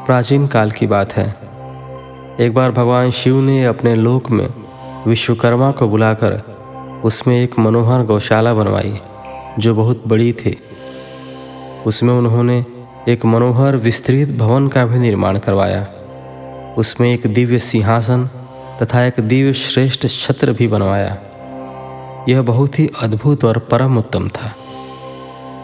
प्राचीन 0.07 0.47
काल 0.47 0.71
की 0.71 0.87
बात 0.87 1.13
है। 1.13 1.44
एक 2.41 2.55
बार 2.55 2.71
भगवान 2.71 3.11
शिव 3.11 3.41
ने 3.41 3.65
अपने 3.65 3.95
लोक 3.95 4.31
में 4.31 4.49
विश्वकर्मा 5.07 5.71
को 5.71 5.89
बुलाकर 5.89 6.43
उसमें 7.05 7.43
एक 7.43 7.59
मनोहर 7.59 8.03
गौशाला 8.03 8.55
बनवाई, 8.55 9.01
जो 9.59 9.75
बहुत 9.75 10.03
बड़ी 10.09 10.33
थी। 10.33 10.59
उसमें 11.87 12.15
उन्होंने 12.15 12.67
एक 13.09 13.25
मनोहर 13.25 13.77
विस्तृत 13.77 14.29
भवन 14.29 14.69
का 14.69 14.87
भी 14.87 14.99
निर्माण 14.99 15.39
करवाया। 15.39 15.87
उसमें 16.79 17.15
एक 17.15 17.35
दिव्य 17.35 17.59
सिंहासन 17.59 18.31
तथा 18.83 19.05
एक 19.05 19.21
दिव्य 19.21 19.53
श्रेष्ठ 19.53 20.07
छत्र 20.07 20.53
भी 20.53 20.69
बनवाया। 20.69 21.19
यह 22.29 22.43
बहुत 22.43 22.79
ही 22.79 22.91
अद्भुत 23.03 23.45
और 23.45 23.59
परम 23.59 23.99
उत्तम 23.99 24.29
था। 24.29 24.55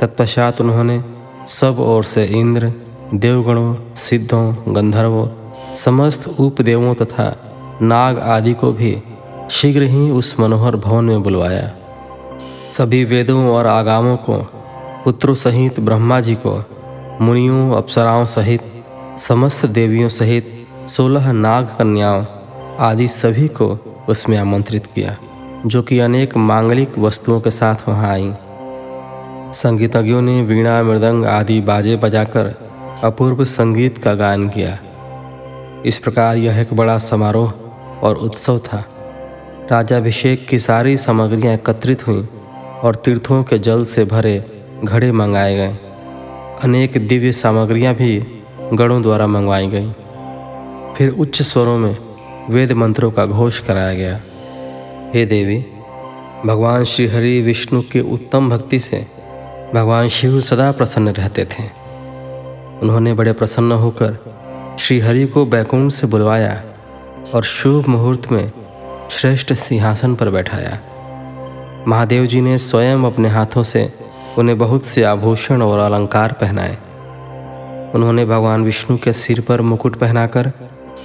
तत्पश्चात 0.01 0.61
उन्होंने 0.61 1.05
सब 1.47 1.77
ओर 1.79 2.05
से 2.05 2.25
इंद्र, 2.25 2.73
देवगणों, 3.15 3.95
सिद्धों, 3.95 4.77
गंधर्वों 4.77 5.40
समस्त 5.77 6.29
उपदेवों 6.41 6.95
तथा 6.95 7.37
नाग 7.83 8.19
आदि 8.19 8.55
को 8.55 8.73
भी 8.73 9.03
शीघ्र 9.51 9.83
ही 9.83 10.11
उस 10.11 10.41
मनोहर 10.41 10.77
भवन 10.77 11.05
में 11.05 11.23
बुलवाया। 11.23 11.73
सभी 12.79 13.05
वेदों 13.05 13.49
और 13.49 13.67
आगामों 13.67 14.17
को, 14.17 14.37
पुत्रों 15.05 15.35
सहित 15.35 15.81
ब्रह्मा 15.81 16.21
जी 16.21 16.35
को, 16.35 16.65
मुनियों, 17.21 17.77
अप्सराओं 17.77 18.27
सहित, 18.27 18.63
समस्त 19.19 19.67
देवियों 19.67 20.09
सहित 20.09 20.67
सोलह 20.89 21.33
नाग 21.33 21.65
कन्याओं 21.79 22.25
आदि 22.79 23.09
सभी 23.09 23.49
को 23.49 23.79
उसमें 24.09 24.39
आमंत्रित 24.39 24.87
किया, 24.87 25.17
जो 25.67 25.83
कि 25.83 25.99
अनेक 25.99 26.37
मांगलिक 26.37 26.99
वस्तुओं 26.99 27.41
के 27.41 27.51
साथ 27.51 27.89
वहाँ 27.89 28.11
आईं। 28.11 28.35
संगीतज्ञों 29.53 30.23
ने 30.23 30.43
वीणा, 30.43 30.83
मृदंग 30.83 31.25
आदि 31.25 31.61
बाजे 31.61 31.97
बजाकर 31.97 32.55
अपूर्व 33.05 33.45
संगीत 33.45 33.99
का 33.99 34.15
गान 34.15 34.49
किया। 34.49 34.79
इस 35.87 35.99
प्रकार 35.99 36.37
यह 36.37 36.61
एक 36.61 36.75
बड़ा 36.75 36.99
समारोह 36.99 37.51
और 38.03 38.17
उत्सव 38.17 38.59
था। 38.59 38.85
राजाभिषेक 39.73 40.47
की 40.47 40.59
सारी 40.59 40.97
सामग्रियाँ 40.97 41.55
एकत्रित 41.55 42.07
हुईं 42.07 42.27
और 42.81 42.95
तीर्थों 42.95 43.43
के 43.43 43.59
जल 43.59 43.85
से 43.85 44.05
भरे 44.05 44.45
घड़े 44.85 45.13
मंगाए 45.13 45.57
गए। 45.57 45.79
अनेक 46.63 47.09
दिव्य 47.09 47.33
सामग्रियाँ 47.33 47.95
भी 47.95 48.43
गणों 48.73 49.03
द्वारा 49.03 49.27
मंगवाई 49.27 49.67
गई। 49.67 49.93
फिर 50.97 51.11
उच्च 51.11 51.43
स्वरों 51.43 51.79
में 51.79 51.97
वेद 52.51 52.73
मंत्रों 52.73 53.11
का 53.11 53.27
घोष 53.27 53.61
कराया 53.61 53.95
गया। 53.95 54.21
हे 55.15 55.27
देवी, 55.27 55.65
भगवान 56.47 56.85
श्री 56.85 57.07
हरि 57.07 57.41
विष्णु 57.41 57.83
के 57.93 58.01
उत्तम 58.01 58.51
भक्ति 58.51 58.81
से 58.81 59.07
भगवान 59.75 60.09
शिव 60.09 60.41
सदा 60.41 60.73
प्रसन्न 60.73 61.09
रहते 61.09 61.45
थे। 61.45 61.65
उन्होंने 62.83 63.15
बड़े 63.15 63.33
प्रसन्न 63.33 63.73
होकर 63.73 64.30
श्री 64.81 65.01
हरि 65.01 65.27
को 65.27 65.47
बैकुंठ 65.47 65.93
से 65.93 66.07
बुलवाया 66.07 66.63
और 67.35 67.43
शुभ 67.43 67.87
मुहूर्त 67.87 68.33
में 68.33 68.53
श्रेष्ठ 69.11 69.53
सिंहासन 69.53 70.15
पर 70.15 70.31
बैठाया। 70.31 70.79
महादेव 71.89 72.27
जी 72.27 72.41
ने 72.41 72.59
स्वयं 72.59 72.97
अपने 72.97 73.29
हाथों 73.29 73.63
से 73.63 73.93
उन्हें 74.39 74.59
बहुत 74.59 74.85
से 74.85 75.03
आभूषण 75.03 75.63
और 75.63 75.79
अलंकार 75.79 76.33
पहनाए। 76.33 76.79
उन्होंने 77.95 78.25
भगवान 78.25 78.65
विष्णु 78.65 78.99
के 78.99 79.13
सिर 79.13 79.41
पर 79.41 79.61
मुकुट 79.61 79.97
पहनाकर 79.97 80.53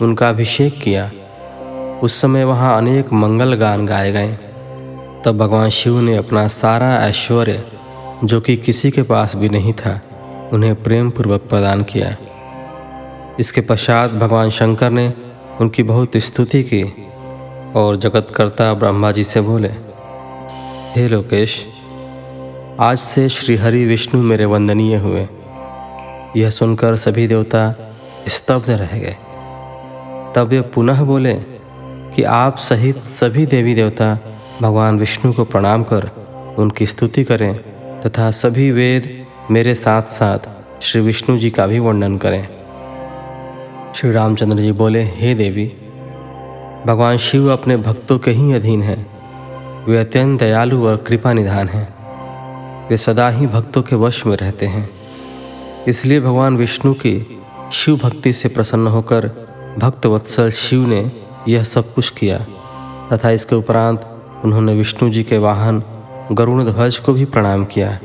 उनका 0.01 0.29
अभिषेक 0.29 0.81
किया। 0.81 1.11
उस 2.03 2.21
समय 2.21 2.43
वहाँ 2.43 2.77
अनेक 2.77 3.13
मंगल 3.13 3.53
गान 3.53 3.85
गाए 3.85 4.11
गए। 4.11 4.37
तब 5.25 5.37
भगवान 5.37 5.69
शिव 5.69 5.99
ने 5.99 6.15
अपना 6.15 6.47
सारा 6.47 6.95
ऐश्वर्य, 6.95 7.63
जो 8.23 8.41
कि 8.41 8.57
किसी 8.57 8.91
के 8.91 9.01
पास 9.01 9.35
भी 9.35 9.49
नहीं 9.49 9.73
था, 9.73 10.01
उन्हें 10.53 10.83
प्रेम 10.83 11.09
पूर्वक 11.09 11.41
प्रदान 11.41 11.83
किया। 11.83 12.17
इसके 13.39 13.61
पश्चात 13.61 14.11
भगवान 14.11 14.49
शंकर 14.49 14.89
ने 14.89 15.13
उनकी 15.61 15.83
बहुत 15.83 16.11
स्तुति 16.17 16.63
की 16.63 16.83
और 17.75 17.95
जगतकर्ता 17.95 18.73
ब्रह्मा 18.73 19.11
जी 19.11 19.23
से 19.23 19.41
बोले, 19.41 19.67
हे 20.95 21.07
लोकेश, 21.07 21.65
आज 22.79 22.97
से 22.97 23.29
श्री 23.29 23.55
हरि 23.55 23.85
विष्णु 23.85 24.21
मेरे 24.21 24.45
वंदनीय 24.45 24.95
हुए। 24.95 25.27
यह 26.37 26.49
सुनकर 26.49 26.95
सभी 26.95 27.27
देवता 27.27 27.93
स्तब्ध 28.27 28.69
रह 28.69 28.97
गए। 28.97 29.15
तब 30.35 30.47
वे 30.49 30.61
पुनः 30.61 31.03
बोले 31.03 31.33
कि 32.15 32.23
आप 32.23 32.57
सहित 32.57 32.97
सभी 32.97 33.45
देवी 33.45 33.75
देवता 33.75 34.19
भगवान 34.61 34.99
विष्णु 34.99 35.33
को 35.33 35.45
प्रणाम 35.45 35.83
कर 35.83 36.09
उनकी 36.57 36.85
स्तुति 36.85 37.23
करें 37.23 37.55
तथा 38.01 38.31
सभी 38.31 38.71
वेद 38.71 39.27
मेरे 39.51 39.75
साथ 39.75 40.01
साथ 40.01 40.39
श्री 40.81 41.01
विष्णु 41.01 41.37
जी 41.37 41.49
का 41.49 41.67
भी 41.67 41.79
वर्णन 41.79 42.17
करें। 42.17 42.54
श्री 43.95 44.11
रामचंद्र 44.11 44.57
जी 44.57 44.71
बोले, 44.71 45.03
हे 45.03 45.35
देवी, 45.35 45.65
भगवान 46.87 47.17
शिव 47.17 47.53
अपने 47.53 47.77
भक्तों 47.77 48.19
के 48.19 48.31
ही 48.31 48.53
अधीन 48.53 48.81
हैं। 48.81 49.07
वे 49.85 49.97
अत्यंत 49.97 50.39
दयालु 50.39 50.87
और 50.87 50.97
कृपा 50.97 51.33
निधान 51.33 51.69
हैं। 51.69 51.95
वे 52.89 52.97
सदा 52.97 53.29
ही 53.29 53.47
भक्तों 53.47 53.81
के 53.81 53.95
वश 53.95 54.25
में 54.25 54.37
रहते 54.37 54.65
हैं। 54.65 54.89
इसलिए 55.87 56.19
भगवान 56.19 56.57
विष्णु 56.57 56.93
की 56.93 57.39
शिव 57.73 57.97
भक्ति 57.97 58.33
से 58.33 58.49
प्रसन्न 58.49 58.87
होकर 58.87 59.27
भक्त 59.79 60.05
वत्सल 60.05 60.49
शिव 60.49 60.87
ने 60.87 61.11
यह 61.47 61.63
सब 61.63 61.93
कुछ 61.93 62.09
किया। 62.09 62.37
तथा 63.13 63.29
इसके 63.29 63.55
उपरांत 63.55 64.17
उन्होंने 64.45 64.75
विष्णु 64.75 65.09
जी 65.09 65.23
के 65.23 65.37
वाहन 65.37 65.83
गरुण 66.31 66.65
ध्वज 66.65 66.97
को 66.97 67.13
भी 67.13 67.25
प्रणाम 67.25 67.65
किया। 67.65 67.99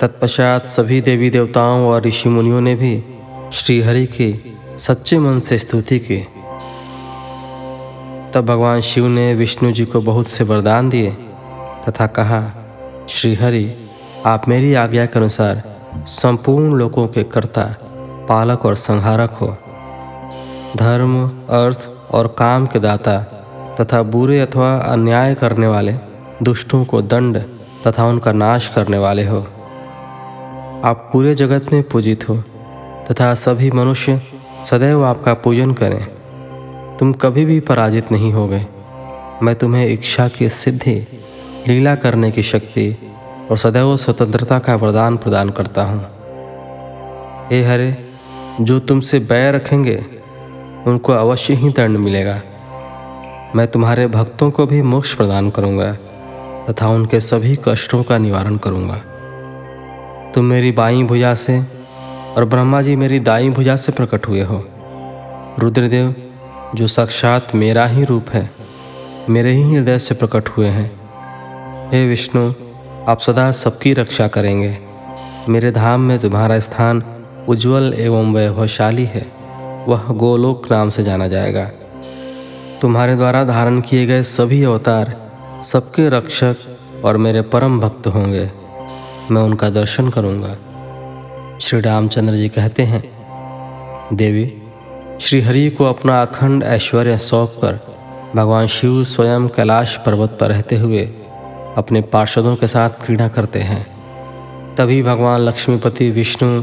तत्पश्चात 0.00 0.64
सभी 0.64 1.00
देवी 1.00 1.30
देवताओं 1.30 1.86
और 1.86 2.02
ऋषि 2.02 2.28
मुनियों 2.28 2.60
ने 2.60 2.74
भी 2.74 3.04
श्रीहरि 3.52 4.06
की 4.06 4.56
सच्चे 4.80 5.18
मन 5.18 5.40
से 5.40 5.58
स्तुति 5.58 5.98
की। 5.98 6.16
तब 8.34 8.44
भगवान 8.46 8.80
शिव 8.80 9.06
ने 9.06 9.34
विष्णु 9.34 9.72
जी 9.72 9.84
को 9.84 10.00
बहुत 10.00 10.26
से 10.26 10.44
वरदान 10.44 10.88
दिए 10.88 11.10
तथा 11.88 12.06
कहा, 12.06 12.52
श्रीहरि, 13.08 13.74
आप 14.26 14.48
मेरी 14.48 14.74
आज्ञा 14.74 15.06
के 15.06 15.18
अनुसार 15.18 15.62
संपूर्ण 16.06 16.72
लोगों 16.72 17.08
के 17.08 17.22
कर्ता, 17.22 17.76
पालक 18.28 18.66
और 18.66 18.74
संहारक 18.74 19.30
हो। 19.30 19.56
धर्म, 20.76 21.28
अर्थ 21.50 21.88
और 22.10 22.36
काम 22.38 22.66
के 22.66 22.78
दाता 22.78 23.18
तथा 23.80 24.02
बुरे 24.02 24.40
अथवा 24.40 24.76
अन्याय 24.76 25.34
करने 25.34 25.66
वाले, 25.66 25.94
दुष्टों 26.42 26.84
को 26.84 27.02
दंड 27.02 27.42
तथा 27.86 28.06
उनका 28.06 28.32
नाश 28.32 28.68
करने 28.68 28.98
वाले 28.98 29.24
हो। 29.24 29.46
आप 30.84 31.10
पूरे 31.12 31.34
जगत 31.34 31.72
में 31.72 31.82
पूजित 31.82 32.28
हो 32.28 32.36
तथा 33.10 33.34
सभी 33.34 33.70
मनुष्य 33.70 34.39
सदैव 34.64 35.04
आपका 35.04 35.34
पूजन 35.34 35.72
करें। 35.72 36.04
तुम 36.98 37.12
कभी 37.12 37.44
भी 37.44 37.60
पराजित 37.60 38.12
नहीं 38.12 38.32
हो 38.32 38.46
गए 38.48 38.66
मैं 39.42 39.54
तुम्हें 39.54 39.86
इच्छा 39.88 40.28
की 40.28 40.48
सिद्धि, 40.48 40.94
लीला 41.68 41.94
करने 41.94 42.30
की 42.30 42.42
शक्ति 42.42 42.96
और 43.50 43.58
सदैव 43.58 43.96
स्वतंत्रता 43.96 44.58
का 44.58 44.74
वरदान 44.76 45.16
प्रदान 45.16 45.50
करता 45.50 45.84
हूँ। 45.84 46.00
हे 47.50 47.62
हरे, 47.64 47.96
जो 48.60 48.78
तुमसे 48.78 49.18
बैर 49.18 49.54
रखेंगे, 49.54 49.96
उनको 50.86 51.12
अवश्य 51.12 51.54
ही 51.54 51.68
दंड 51.68 51.96
मिलेगा। 51.96 52.40
मैं 53.54 53.66
तुम्हारे 53.66 54.06
भक्तों 54.06 54.50
को 54.50 54.66
भी 54.66 54.82
मोक्ष 54.82 55.14
प्रदान 55.14 55.50
करूँगा 55.50 55.92
तथा 56.70 56.88
उनके 56.88 57.20
सभी 57.20 57.58
कष्टों 57.64 58.02
का 58.02 58.18
निवारण 58.18 58.56
करूँगा। 58.56 59.02
तुम 60.34 60.44
मेरी 60.44 60.72
बाई 60.72 61.02
भुजा 61.02 61.34
से 61.34 61.60
और 62.36 62.44
ब्रह्मा 62.44 62.82
जी 62.82 62.96
मेरी 62.96 63.20
दाई 63.20 63.50
भुजा 63.50 63.76
से 63.76 63.92
प्रकट 63.92 64.28
हुए 64.28 64.42
हो। 64.42 64.64
रुद्रदेव, 65.58 66.14
जो 66.74 66.86
साक्षात 66.86 67.54
मेरा 67.54 67.86
ही 67.86 68.04
रूप 68.04 68.30
है, 68.30 68.50
मेरे 69.28 69.52
ही 69.52 69.74
हृदय 69.74 69.98
से 69.98 70.14
प्रकट 70.14 70.48
हुए 70.48 70.66
हैं। 70.66 71.00
हे 71.92 72.08
विष्णु, 72.08 72.52
आप 73.08 73.18
सदा 73.18 73.52
सबकी 73.52 73.92
रक्षा 73.92 74.28
करेंगे। 74.28 74.78
मेरे 75.48 75.70
धाम 75.70 76.00
में 76.00 76.18
तुम्हारा 76.18 76.60
स्थान 76.60 77.02
उज्जवल 77.48 77.94
एवं 77.98 78.34
वैभवशाली 78.34 79.04
है। 79.04 79.32
वह 79.88 80.02
गोलोक 80.10 80.72
नाम 80.72 80.90
से 80.90 81.02
जाना 81.02 81.28
जाएगा। 81.28 81.70
तुम्हारे 82.80 83.16
द्वारा 83.16 83.44
धारण 83.44 83.80
किए 83.80 84.06
गए 84.06 84.22
सभी 84.22 84.64
अवतार 84.64 85.32
सबके 85.64 86.08
रक्षक 86.08 86.56
और 87.04 87.16
मेरे 87.16 87.42
परम 87.42 87.80
भक्त 87.80 88.06
होंगे। 88.06 88.50
मैं 89.30 89.42
उनका 89.42 89.70
दर्शन 89.70 90.08
करूँगा। 90.08 90.56
श्री 91.60 91.80
रामचंद्र 91.80 92.36
जी 92.36 92.48
कहते 92.48 92.82
हैं, 92.82 93.02
देवी, 94.12 94.62
श्रीहरि 95.20 95.70
को 95.70 95.84
अपना 95.84 96.22
अखंड 96.22 96.62
ऐश्वर्य 96.62 97.18
सौंप 97.18 97.50
कर 97.62 97.80
भगवान 98.36 98.66
शिव 98.66 99.04
स्वयं 99.04 99.48
कैलाश 99.48 99.96
पर्वत 99.96 100.38
पर 100.40 100.48
रहते 100.48 100.76
हुए 100.76 101.04
अपने 101.76 102.00
पार्षदों 102.02 102.56
के 102.56 102.66
साथ 102.66 102.90
क्रीड़ा 102.90 103.28
करते 103.28 103.58
हैं। 103.58 103.86
तभी 104.74 105.02
भगवान 105.02 105.40
लक्ष्मीपति 105.40 106.10
विष्णु 106.10 106.62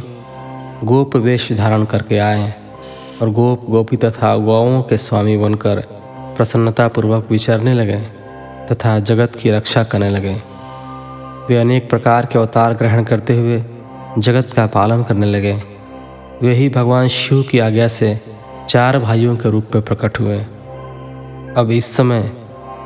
गोप 0.84 1.16
वेश 1.16 1.52
धारण 1.52 1.86
करके 1.86 2.18
आए 2.18 2.54
और 3.22 3.30
गोप 3.30 3.70
गोपी 3.70 3.98
तथा 3.98 4.36
गौओं 4.38 4.82
के 4.82 4.98
स्वामी 4.98 5.38
बनकर 5.38 5.80
प्रसन्नतापूर्वक 6.38 7.32
विचरने 7.32 7.74
लगे 7.74 8.02
तथा 8.72 9.00
जगत 9.00 9.36
की 9.36 9.52
रक्षा 9.52 9.84
करने 9.84 10.10
लगे। 10.10 10.36
वे 11.50 11.58
अनेक 11.58 11.90
प्रकार 11.90 12.26
के 12.26 12.40
अवतार 12.40 12.74
ग्रहण 12.74 13.04
करते 13.04 13.38
हुए 13.38 13.64
जगत 14.18 14.54
का 14.54 14.66
पालन 14.68 15.04
करने 15.04 15.26
लगे। 15.26 15.54
वे 16.42 16.54
ही 16.54 16.70
भगवान 16.70 17.08
शिव 17.08 17.44
की 17.44 17.60
आज्ञा 17.60 17.88
से 17.88 18.22
चार 18.70 19.00
भाइयों 19.00 19.36
के 19.36 19.50
रूप 19.50 19.66
में 19.76 19.84
प्रकट 19.84 20.20
हुए। 20.20 20.40
अब 21.58 21.70
इस 21.72 21.96
समय 21.96 22.32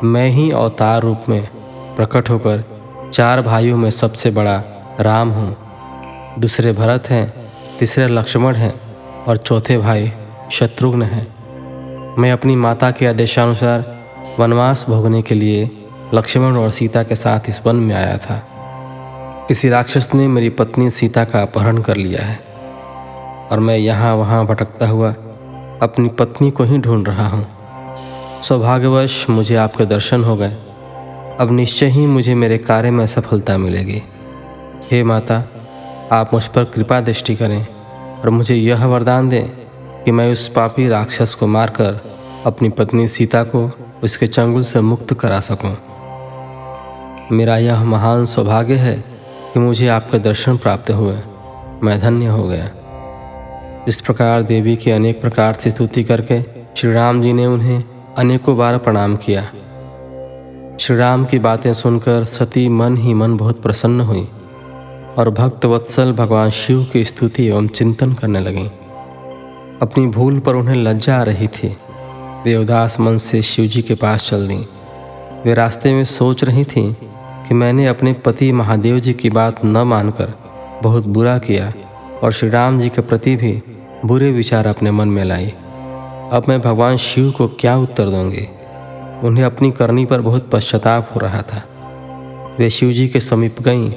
मैं 0.04 0.30
ही 0.30 0.52
अवतार 0.52 1.02
रूप 1.02 1.22
में 1.30 1.48
प्रकट 1.96 2.30
होकर 2.30 2.64
चार 3.14 3.42
भाइयों 3.42 3.78
में 3.78 3.90
सबसे 3.90 4.32
बड़ा 4.32 4.64
राम 5.00 5.30
हूँ। 5.30 5.58
दूसरे 6.40 6.72
भरत 6.72 7.10
हैं, 7.10 7.34
तीसरे 7.80 8.08
लक्ष्मण 8.08 8.56
हैं 8.56 8.74
और 9.28 9.38
चौथे 9.38 9.78
भाई 9.78 10.12
शत्रुघ्न 10.52 11.02
हैं। 11.02 11.28
मैं 12.18 12.32
अपनी 12.32 12.56
माता 12.56 12.92
के 12.92 13.06
आदेशानुसार 13.06 14.06
वनवास 14.40 14.86
भोगने 14.90 15.22
के 15.22 15.36
लिए 15.36 15.70
लक्ष्मण 16.14 16.56
और 16.56 16.72
सीता 16.72 17.04
के 17.04 17.16
साथ 17.16 17.40
इस 17.50 17.62
वन 17.66 17.76
में 17.76 17.96
आया 17.96 18.18
था। 18.18 18.51
किसी 19.52 19.70
राक्षस 19.70 20.10
ने 20.14 20.28
मेरी 20.28 20.50
पत्नी 20.50 20.90
सीता 20.90 21.24
का 21.26 21.42
अपहरण 21.42 21.82
कर 21.82 21.98
लिया 21.98 22.22
है 22.26 22.38
और 23.52 23.60
मैं 23.60 23.78
यहाँ 23.78 24.16
वहाँ 24.16 24.46
भटकता 24.48 24.88
हुआ 24.88 25.10
अपनी 25.82 26.10
पत्नी 26.10 26.52
को 26.52 26.64
ही 26.64 26.78
ढूंढ 26.78 27.08
रहा 27.08 27.28
हूँ। 27.28 28.42
सौभाग्यवश 28.42 29.30
मुझे 29.30 29.56
आपके 29.56 29.86
दर्शन 29.86 30.24
हो 30.24 30.36
गए। 30.36 30.52
अब 31.40 31.48
निश्चय 31.52 31.86
ही 31.86 32.06
मुझे 32.06 32.36
मेरे 32.36 32.58
कार्य 32.58 32.92
में 32.92 33.08
सफलता 33.08 33.58
मिलेगी। 33.58 34.02
हे 34.92 35.04
माता, 35.04 35.44
आप 36.12 36.34
मुझ 36.34 36.48
पर 36.48 36.64
कृपा 36.64 37.02
दृष्टि 37.02 37.36
करें 37.36 37.68
और 38.22 38.30
मुझे 38.30 38.56
यह 38.56 38.86
वरदान 38.86 39.30
दें 39.30 39.48
कि 40.04 40.12
मैं 40.12 40.32
उस 40.32 40.48
पापी 40.48 40.88
राक्षस 40.88 41.34
को 41.34 41.48
मारकर 41.48 42.02
अपनी 42.46 42.70
पत्नी 42.70 43.08
सीता 43.08 43.44
को 43.44 43.70
उसके 44.04 44.28
चंगुल 44.28 44.64
से 44.64 44.82
मुक्त 44.82 45.14
करा 45.14 45.40
सकूँ। 45.40 45.78
मेरा 47.32 47.58
यह 47.58 47.84
महान 47.84 48.26
सौभाग्य 48.26 48.76
है 48.76 49.11
कि 49.54 49.60
मुझे 49.60 49.88
आपके 49.88 50.20
दर्शन 50.20 50.58
प्राप्त 50.58 50.92
हुए। 50.92 51.18
मैं 51.84 52.00
धन्य 52.00 52.26
हो 52.26 52.44
गया। 52.44 52.70
इस 53.88 54.02
प्रकार 54.02 54.42
देवी 54.42 54.76
के 54.76 54.92
अनेक 54.92 55.22
प्रकार 55.22 55.54
से 55.54 55.70
स्तुति 55.70 56.04
करके 56.04 56.42
श्री 56.78 56.94
राम 56.94 57.22
जी 57.22 57.34
ने 57.34 57.46
उन्हें 57.46 57.84
अनेकों 58.18 58.58
बार 58.58 58.78
प्रणाम 58.78 59.16
किया। 59.16 59.42
श्री 60.80 60.96
राम 60.98 61.26
की 61.26 61.40
बातें 61.40 61.74
सुनकर 61.74 62.24
सती 62.24 62.70
मन 62.70 62.98
ही 62.98 63.14
मन 63.14 63.38
बहुत 63.38 63.62
प्रसन्न 63.62 64.02
हुई 64.02 64.28
और 65.18 65.30
भक्त 65.30 65.66
वत्सल 65.66 66.14
भगवान 66.14 66.50
शिव 66.50 66.88
की 66.94 67.06
स्तुति 67.06 67.46
एवं 67.46 67.68
चिंतन 67.68 68.14
करने 68.14 68.40
लगी। 68.40 68.72
अपनी 69.82 70.08
भूल 70.08 70.40
पर 70.40 70.56
उन्हें 70.56 70.76
लज्जा 70.76 71.18
आ 71.18 71.24
रही 71.24 71.48
थी। 71.48 71.78
वे 72.46 72.56
उदास 72.56 73.00
मन 73.00 73.18
से 73.18 73.42
शिव 73.42 73.66
जी 73.66 73.82
के 73.82 73.96
पास 73.96 74.30
चल 74.30 74.48
दी। 74.48 74.66
वे 75.46 75.54
रास्ते 75.54 75.94
में 75.94 76.06
सोच 76.06 76.44
रही 76.44 76.64
थीं 76.64 76.96
कि 77.52 77.56
मैंने 77.56 77.88
अपने 77.88 78.14
पति 78.14 78.52
महादेव 78.52 79.00
जी 79.00 79.14
की 79.14 79.30
बात 79.30 79.66
न 79.66 79.78
मानकर 79.78 80.34
बहुत 80.84 81.06
बुरा 81.06 81.38
किया 81.38 81.74
और 82.24 82.32
श्री 82.32 82.50
राम 82.50 82.80
जी 82.80 82.90
के 82.90 83.02
प्रति 83.02 83.36
भी 83.36 83.64
बुरे 84.06 84.32
विचार 84.32 84.68
अपने 84.68 84.92
मन 84.92 85.08
में 85.08 85.24
लाई 85.24 85.48
अब 86.32 86.44
मैं 86.50 86.62
भगवान 86.62 86.98
शिव 86.98 87.32
को 87.32 87.48
क्या 87.48 87.78
उत्तर 87.78 88.10
दूँगी? 88.10 88.48
उन्हें 89.28 89.44
अपनी 89.44 89.72
करनी 89.72 90.06
पर 90.06 90.22
बहुत 90.22 90.50
पश्चाताप 90.52 91.12
हो 91.16 91.20
रहा 91.20 91.42
था। 91.42 91.64
वे 92.60 92.70
शिव 92.70 92.92
जी 92.92 93.08
के 93.08 93.20
समीप 93.20 93.56
गईं 93.62 93.92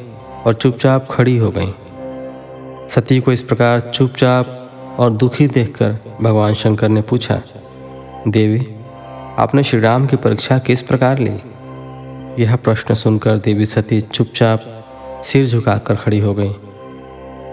और 0.46 0.54
चुपचाप 0.54 1.08
खड़ी 1.10 1.36
हो 1.36 1.50
गईं। 1.50 1.72
सती 2.88 3.20
को 3.20 3.32
इस 3.32 3.42
प्रकार 3.42 3.80
चुपचाप 3.80 4.70
और 4.98 5.10
दुखी 5.10 5.46
देखकर 5.46 5.96
भगवान 6.22 6.54
शंकर 6.54 6.88
ने 6.88 7.02
पूछा, 7.02 7.42
देवी, 8.28 8.66
आपने 9.38 9.62
श्री 9.62 9.80
राम 9.80 10.06
की 10.06 10.16
परीक्षा 10.16 10.58
किस 10.58 10.82
प्रकार 10.82 11.18
ली? 11.18 11.53
यह 12.38 12.54
प्रश्न 12.56 12.94
सुनकर 12.94 13.36
देवी 13.38 13.64
सती 13.64 14.00
चुपचाप 14.00 15.22
सिर 15.24 15.44
झुकाकर 15.46 15.96
खड़ी 15.96 16.18
हो 16.18 16.32
गई। 16.34 16.48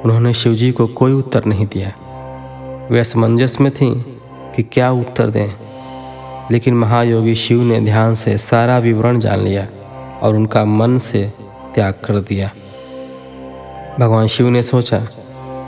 उन्होंने 0.05 0.33
शिवजी 0.33 0.71
को 0.71 0.87
कोई 0.87 1.13
उत्तर 1.13 1.45
नहीं 1.45 1.65
दिया। 1.65 1.93
वे 2.91 2.99
असमंजस 2.99 3.59
में 3.61 3.71
थीं 3.71 3.93
कि 4.55 4.63
क्या 4.63 4.89
उत्तर 4.91 5.29
दें, 5.29 5.49
लेकिन 6.51 6.75
महायोगी 6.75 7.35
शिव 7.35 7.61
ने 7.63 7.79
ध्यान 7.81 8.15
से 8.15 8.37
सारा 8.37 8.77
विवरण 8.77 9.19
जान 9.19 9.39
लिया 9.39 9.67
और 10.21 10.35
उनका 10.35 10.65
मन 10.65 10.97
से 10.99 11.25
त्याग 11.75 11.93
कर 12.05 12.19
दिया। 12.19 12.51
भगवान 13.99 14.27
शिव 14.27 14.49
ने 14.49 14.63
सोचा, 14.63 15.07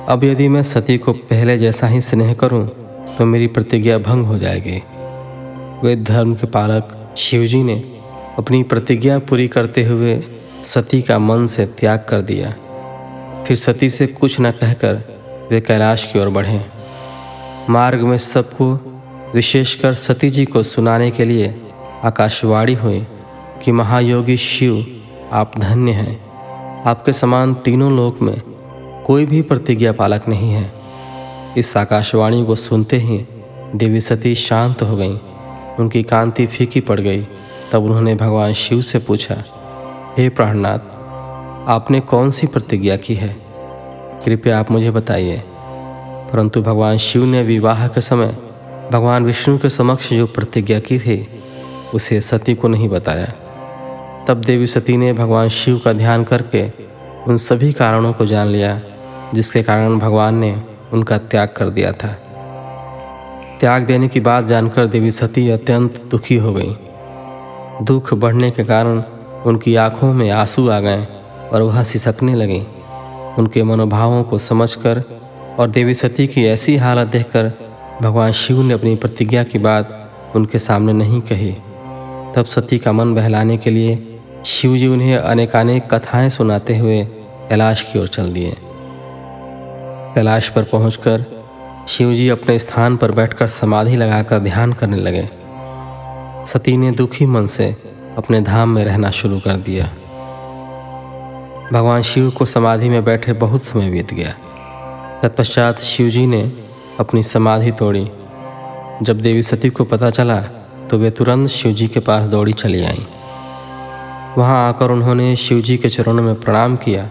अब 0.10 0.24
यदि 0.24 0.48
मैं 0.48 0.64
सती 0.64 0.98
को 0.98 1.14
पहले 1.14 1.58
जैसा 1.58 1.88
ही 1.88 2.02
स्नेह 2.02 2.34
करूँ 2.34 2.68
तो 3.18 3.26
मेरी 3.26 3.48
प्रतिज्ञा 3.48 3.98
भंग 4.00 4.26
हो 4.26 4.38
जाएगी। 4.38 4.82
वे 5.84 5.96
धर्म 5.96 6.34
के 6.36 6.48
पालक 6.48 7.16
शिवजी 7.18 7.64
ने 7.64 7.84
अपनी 8.38 8.64
प्रतिज्ञा 8.64 9.20
पूरी 9.20 9.48
करते 9.48 9.84
हुए 9.84 10.24
सती 10.64 11.02
का 11.02 11.20
मन 11.20 11.48
से 11.48 11.66
त्याग 11.66 12.06
कर 12.10 12.22
दिया। 12.22 12.56
फिर 13.44 13.58
सती 13.58 13.90
से 13.90 14.08
कुछ 14.08 14.40
न 14.40 14.52
कहकर 14.52 15.02
वे 15.52 15.62
कैलाश 15.62 16.10
की 16.14 16.20
ओर 16.20 16.30
बढ़े। 16.30 16.66
मार्ग 17.70 18.02
में 18.02 18.18
सबको, 18.18 18.80
विशेषकर 19.36 19.94
सती 19.94 20.30
जी 20.30 20.46
को 20.46 20.64
सुनाने 20.64 21.12
के 21.12 21.26
लिए 21.26 21.62
आकाशवाणी 22.04 22.74
हुई 22.74 23.08
कि 23.64 23.72
महायोगी 23.72 24.38
शिव 24.38 25.02
आप 25.32 25.52
धन्य 25.58 25.92
हैं। 25.92 26.32
आपके 26.84 27.14
समान 27.14 27.54
तीनों 27.54 27.96
लोक 27.96 28.22
में 28.22 28.42
कोई 29.06 29.26
भी 29.26 29.42
प्रतिज्ञा 29.42 29.92
पालक 29.92 30.28
नहीं 30.28 30.52
है। 30.52 30.74
इस 31.58 31.78
आकाशवाणी 31.78 32.46
को 32.46 32.56
सुनते 32.56 32.98
ही 32.98 33.26
देवी 33.76 34.02
सती 34.02 34.36
शांत 34.36 34.82
हो 34.82 34.98
गईं। 34.98 35.18
उनकी 35.80 36.04
कांति 36.04 36.48
फीकी 36.48 36.80
पड़ 36.80 37.00
गई। 37.00 37.28
तब 37.74 37.84
उन्होंने 37.84 38.16
भगवान 38.16 38.54
शिव 38.54 38.82
से 38.82 39.00
पूछा, 39.00 39.36
हे 40.18 40.30
प्राणनाथ, 40.30 40.80
आपने 41.70 42.00
कौन 42.00 42.32
सी 42.32 42.48
प्रतिज्ञा 42.48 42.98
की 42.98 43.16
है? 43.16 43.36
कृपया 44.26 44.60
आप 44.60 44.72
मुझे 44.72 44.92
बताइए। 44.92 45.44
परंतु 46.34 46.62
भगवान 46.62 46.98
शिव 46.98 47.24
ने 47.26 47.42
विवाह 47.42 47.88
के 47.88 48.02
समय 48.02 48.38
भगवान 48.92 49.26
विष्णु 49.26 49.58
के 49.58 49.70
समक्ष 49.70 50.14
जो 50.14 50.28
प्रतिज्ञा 50.28 50.80
की 50.80 51.00
थी, 51.00 51.28
उसे 51.94 52.22
सती 52.22 52.56
को 52.56 52.68
नहीं 52.68 52.90
बताया। 52.90 53.34
तब 54.28 54.42
देवी 54.42 54.68
सती 54.68 54.98
ने 54.98 55.14
भगवान 55.14 55.50
शिव 55.50 55.82
का 55.86 55.94
ध्यान 55.94 56.24
करके 56.24 56.72
उन 57.28 57.38
सभी 57.38 57.74
कारणों 57.74 58.14
को 58.14 58.26
जान 58.26 58.48
लिया, 58.48 58.82
जिसके 59.34 59.64
कारण 59.64 60.00
भगवान 60.00 60.36
ने 60.36 60.62
उनका 60.94 61.18
त्याग 61.18 61.48
कर 61.58 61.70
दिया 61.70 61.92
था। 61.92 62.08
त्याग 63.60 63.84
देने 63.84 64.08
की 64.08 64.20
बात 64.20 64.46
जानकर 64.46 64.86
देवी 64.86 65.12
सती 65.12 65.50
अत्यंत 65.50 66.04
दुखी 66.12 66.36
हो 66.36 66.54
गई। 66.54 66.76
दुख 67.82 68.14
बढ़ने 68.14 68.52
के 68.52 68.64
कारण 68.64 69.04
उनकी 69.46 69.76
आँखों 69.76 70.14
में 70.14 70.32
आँसू 70.32 70.70
आ 70.70 70.80
गए 70.80 71.08
और 71.54 71.62
वह 71.62 71.84
सिसकने 71.84 72.36
लगी। 72.36 72.64
उनके 73.38 73.64
मनोभावों 73.64 74.24
को 74.24 74.38
समझकर 74.38 75.04
और 75.60 75.70
देवी 75.70 75.94
सती 75.94 76.28
की 76.28 76.46
ऐसी 76.46 76.76
हालत 76.76 77.08
देखकर 77.08 77.52
भगवान 78.02 78.32
शिव 78.32 78.62
ने 78.62 78.74
अपनी 78.74 78.96
प्रतिज्ञा 78.96 79.44
की 79.44 79.60
बात 79.60 80.12
उनके 80.36 80.60
सामने 80.60 80.94
नहीं 80.94 81.22
कही। 81.22 81.52
तब 82.36 82.46
सती 82.46 82.78
का 82.78 82.92
मन 82.92 83.16
बहलाने 83.16 83.58
के 83.58 83.70
लिए 83.70 84.20
शिव 84.46 84.78
जी 84.78 84.88
उन्हें 84.88 85.18
अनेकानेक 85.18 85.94
कथाएँ 85.94 86.30
सुनाते 86.30 86.78
हुए 86.78 87.06
कैलाश 87.50 87.82
की 87.82 88.00
ओर 88.00 88.08
चल 88.08 88.34
दिए। 88.34 88.58
कैलाश 90.16 90.50
पर 90.50 90.64
पहुंचकर 90.64 91.26
शिवजी 91.88 92.30
अपने 92.30 92.60
स्थान 92.60 92.98
पर 92.98 93.12
बैठकर 93.12 93.48
समाधि 93.48 93.96
लगाकर 93.96 94.40
ध्यान 94.40 94.74
करने 94.74 94.98
लगे। 94.98 95.43
सती 96.46 96.78
ने 96.78 96.92
दुखी 96.92 97.26
मन 97.26 97.46
से 97.46 97.76
अपने 98.18 98.42
धाम 98.42 98.70
में 98.70 98.86
रहना 98.86 99.12
शुरू 99.12 99.40
कर 99.40 99.56
दिया। 99.56 99.86
भगवान 101.74 102.02
शिव 102.02 102.30
को 102.32 102.46
समाधि 102.46 102.90
में 102.90 103.04
बैठे 103.04 103.34
बहुत 103.34 103.64
समय 103.64 103.90
बीत 103.90 104.14
गया। 104.14 104.36
तत्पश्चात 105.24 105.80
शिवजी 105.80 106.26
ने 106.26 106.52
अपनी 107.00 107.24
समाधि 107.24 107.72
तोड़ी। 107.72 108.10
जब 109.02 109.22
देवी 109.22 109.42
सती 109.42 109.70
को 109.70 109.84
पता 109.84 110.10
चला 110.10 110.40
तो 110.90 110.98
वे 110.98 111.10
तुरंत 111.10 111.50
शिवजी 111.50 111.88
के 111.88 112.00
पास 112.00 112.28
दौड़ी 112.28 112.54
चली 112.54 112.84
आईं। 112.84 113.06
वहाँ 114.38 114.70
आकर 114.70 114.92
उन्होंने 114.92 115.36
शिवजी 115.36 115.78
के 115.78 115.90
चरणों 115.90 116.24
में 116.24 116.36
प्रणाम 116.36 116.76
किया। 116.76 117.10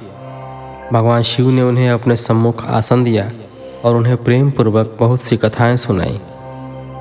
भगवान 0.92 1.22
शिव 1.22 1.50
ने 1.50 1.62
उन्हें 1.62 1.90
अपने 1.90 2.16
सम्मुख 2.16 2.66
आसन 2.66 3.04
दिया 3.04 3.30
और 3.84 3.94
उन्हें 3.94 4.24
प्रेम 4.24 4.50
पूर्वक 4.50 4.96
बहुत 5.00 5.20
सी 5.20 5.36
कथाएँ 5.36 5.76
सुनाई। 5.76 6.20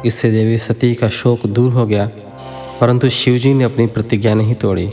इससे 0.06 0.32
देवी 0.32 0.58
सती 0.58 0.96
का 0.96 1.10
शोक 1.10 1.46
दूर 1.46 1.72
हो 1.74 1.86
गया, 1.86 2.10
परंतु 2.82 3.10
शिवजी 3.10 3.54
ने 3.54 3.64
अपनी 3.64 3.88
प्रतिज्ञा 3.88 4.34
नहीं 4.34 4.56
तोड़ी। 4.56 4.86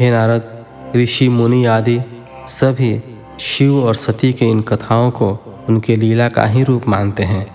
हे 0.00 0.10
नारद, 0.10 0.64
ऋषि, 0.96 1.28
मुनि 1.28 1.64
आदि 1.64 2.00
सभी 2.48 3.02
शिव 3.40 3.84
और 3.84 3.94
सती 3.94 4.32
के 4.32 4.44
इन 4.44 4.62
कथाओं 4.62 5.10
को 5.10 5.38
उनके 5.68 5.96
लीला 5.96 6.28
का 6.28 6.46
ही 6.46 6.62
रूप 6.62 6.88
मानते 6.88 7.22
हैं, 7.22 7.46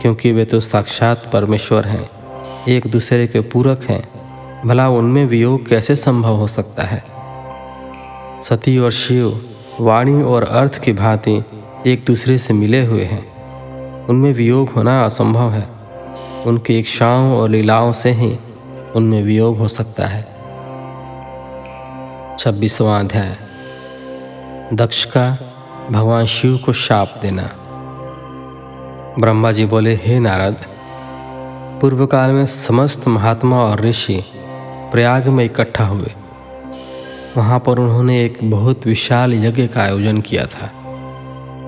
क्योंकि 0.00 0.32
वे 0.32 0.44
तो 0.44 0.60
साक्षात 0.60 1.30
परमेश्वर 1.32 1.84
हैं, 1.84 2.10
एक 2.68 2.86
दूसरे 2.86 3.26
के 3.26 3.40
पूरक 3.40 3.84
हैं। 3.84 4.02
भला 4.66 4.88
उनमें 4.88 5.24
वियोग 5.26 5.68
कैसे 5.68 5.96
संभव 5.96 6.34
हो 6.34 6.46
सकता 6.46 6.82
है? 6.82 7.04
सती 8.42 8.78
और 8.78 8.90
शिव, 8.90 9.44
वाणी 9.80 10.22
और 10.22 10.44
अर्थ 10.44 10.78
की 10.78 10.92
भांति 10.92 11.42
एक 11.86 12.04
दूसरे 12.06 12.38
से 12.38 12.54
मिले 12.54 12.84
हुए 12.84 13.04
हैं। 13.04 14.06
उनमें 14.06 14.32
वियोग 14.32 14.68
होना 14.68 15.04
असंभव 15.04 15.50
है। 15.50 15.75
उनकी 16.46 16.78
इच्छाओं 16.78 17.36
और 17.38 17.50
लीलाओं 17.50 17.92
से 17.92 18.10
ही 18.10 18.38
उनमें 18.96 19.22
वियोग 19.22 19.58
हो 19.58 19.68
सकता 19.68 20.06
है। 20.06 20.22
छब्बीसवां 22.38 23.04
अध्याय। 23.04 23.36
दक्ष 24.72 25.04
का 25.04 25.38
भगवान 25.90 26.26
शिव 26.26 26.56
को 26.56 26.72
शाप 26.72 27.18
देना। 27.22 27.50
ब्रह्मा 29.18 29.52
जी 29.52 29.66
बोले, 29.66 29.94
हे 29.94 30.18
नारद 30.18 30.56
पूर्व 31.80 32.06
काल 32.06 32.30
में 32.30 32.46
समस्त 32.46 33.08
महात्मा 33.08 33.64
और 33.64 33.80
ऋषि 33.80 34.24
प्रयाग 34.92 35.28
में 35.28 35.44
इकट्ठा 35.44 35.86
हुए। 35.86 36.12
वहाँ 37.36 37.58
पर 37.60 37.78
उन्होंने 37.78 38.24
एक 38.24 38.38
बहुत 38.42 38.86
विशाल 38.86 39.34
यज्ञ 39.34 39.66
का 39.66 39.80
आयोजन 39.80 40.20
किया 40.20 40.46
था। 40.46 40.70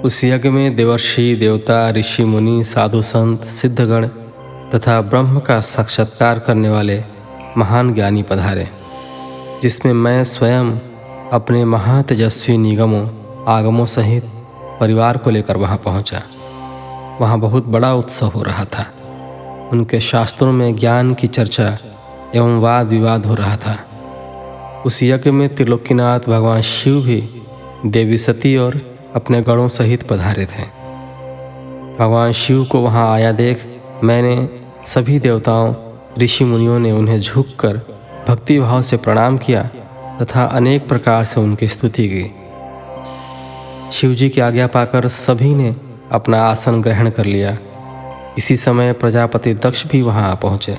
उस 0.04 0.24
यज्ञ 0.24 0.48
में 0.48 0.76
देवर्षि, 0.76 1.36
देवता, 1.40 1.90
ऋषि, 1.90 2.24
मुनि, 2.24 2.64
साधु 2.64 3.02
संत, 3.02 3.44
सिद्धगण 3.44 4.08
तथा 4.74 5.00
ब्रह्म 5.00 5.40
का 5.40 5.60
साक्षात्कार 5.60 6.38
करने 6.38 6.70
वाले 6.70 7.04
महान 7.56 7.94
ज्ञानी 7.94 8.22
पधारे, 8.22 8.68
जिसमें 9.62 9.92
मैं 9.92 10.24
स्वयं 10.24 10.78
अपने 11.32 11.64
महातेजस्वी 11.64 12.58
निगमों, 12.58 13.08
आगमों 13.48 13.86
सहित 13.86 14.24
परिवार 14.80 15.16
को 15.16 15.30
लेकर 15.30 15.56
वहाँ 15.56 15.76
पहुँचा। 15.76 16.22
वहाँ 17.20 17.38
बहुत 17.38 17.66
बड़ा 17.66 17.94
उत्सव 17.94 18.26
हो 18.26 18.42
रहा 18.42 18.64
था। 18.64 18.86
उनके 19.72 20.00
शास्त्रों 20.00 20.52
में 20.52 20.76
ज्ञान 20.76 21.14
की 21.14 21.26
चर्चा 21.26 21.78
एवं 22.34 22.60
वाद 22.60 22.86
विवाद 22.86 23.26
हो 23.26 23.34
रहा 23.34 23.56
था। 23.56 23.78
उस 24.86 25.02
यज्ञ 25.02 25.30
में 25.30 25.54
त्रिलोकीनाथ 25.54 26.20
भगवान 26.20 26.62
शिव 26.62 27.00
भी 27.02 27.42
देवी 27.86 28.18
सती 28.18 28.56
और 28.56 28.98
अपने 29.16 29.42
गणों 29.42 29.68
सहित 29.68 30.08
पधारे 30.08 30.46
थे। 30.46 30.62
भगवान 31.98 32.32
शिव 32.32 32.64
को 32.64 32.80
वहाँ 32.80 33.12
आया 33.12 33.32
देख 33.32 33.67
मैंने 34.04 34.48
सभी 34.84 35.18
देवताओं 35.18 35.74
ऋषि 36.18 36.44
मुनियों 36.44 36.78
ने 36.78 36.92
उन्हें 36.92 37.20
झुककर 37.20 37.80
भक्ति 38.28 38.60
भाव 38.60 38.82
से 38.82 38.96
प्रणाम 38.96 39.38
किया 39.38 39.62
तथा 40.22 40.44
अनेक 40.44 40.88
प्रकार 40.88 41.24
से 41.24 41.40
उनकी 41.40 41.68
स्तुति 41.68 42.08
की। 42.08 42.34
शिव 43.92 44.14
जी 44.14 44.28
की 44.28 44.40
आज्ञा 44.40 44.66
पाकर 44.66 45.08
सभी 45.08 45.54
ने 45.54 45.76
अपना 46.12 46.42
आसन 46.42 46.82
ग्रहण 46.82 47.10
कर 47.10 47.24
लिया। 47.24 47.58
इसी 48.38 48.56
समय 48.56 48.92
प्रजापति 48.92 49.54
दक्ष 49.54 49.86
भी 49.86 50.02
वहाँ 50.02 50.30
आ 50.30 50.34
पहुँचे। 50.34 50.78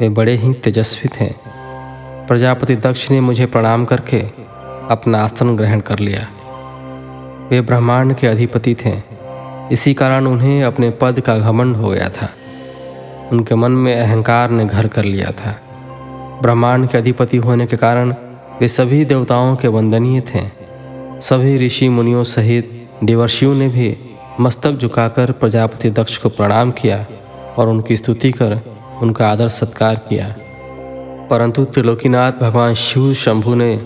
वे 0.00 0.08
बड़े 0.08 0.36
ही 0.36 0.54
तेजस्वी 0.54 1.08
थे। 1.08 1.34
प्रजापति 2.28 2.76
दक्ष 2.76 3.10
ने 3.10 3.20
मुझे 3.20 3.46
प्रणाम 3.46 3.84
करके 3.84 4.20
अपना 4.90 5.24
आसन 5.24 5.56
ग्रहण 5.56 5.80
कर 5.80 5.98
लिया। 5.98 6.28
वे 7.50 7.60
ब्रह्मांड 7.60 8.16
के 8.16 8.26
अधिपति 8.26 8.74
थे। 8.74 9.11
इसी 9.72 9.94
कारण 9.94 10.26
उन्हें 10.26 10.64
अपने 10.64 10.90
पद 10.90 11.20
का 11.20 11.38
घमंड 11.38 11.76
हो 11.76 11.88
गया 11.88 12.08
था। 12.08 12.30
उनके 13.32 13.54
मन 13.54 13.72
में 13.72 14.00
अहंकार 14.00 14.50
ने 14.50 14.66
घर 14.66 14.88
कर 14.88 15.04
लिया 15.04 15.30
था। 15.30 15.60
ब्रह्मांड 16.42 16.88
के 16.88 16.98
अधिपति 16.98 17.36
होने 17.36 17.66
के 17.66 17.76
कारण 17.76 18.14
वे 18.60 18.68
सभी 18.68 19.04
देवताओं 19.04 19.56
के 19.56 19.68
वंदनीय 19.68 20.20
थे। 20.20 20.40
सभी 21.20 21.66
ऋषि 21.66 21.88
मुनियों 21.88 22.24
सहित 22.24 22.88
देवर्षियों 23.04 23.54
ने 23.54 23.68
भी 23.68 23.96
मस्तक 24.40 24.72
झुकाकर 24.72 25.32
प्रजापति 25.32 25.90
दक्ष 25.90 26.18
को 26.18 26.28
प्रणाम 26.28 26.70
किया 26.70 27.06
और 27.58 27.68
उनकी 27.68 27.96
स्तुति 27.96 28.32
कर 28.32 28.60
उनका 29.02 29.28
आदर 29.28 29.48
सत्कार 29.48 29.94
किया। 29.94 30.34
परंतु 31.30 31.64
त्रिलोकीनाथ 31.64 32.32
भगवान 32.32 32.74
शिव 32.74 33.14
शंभु 33.14 33.54
ने 33.54 33.80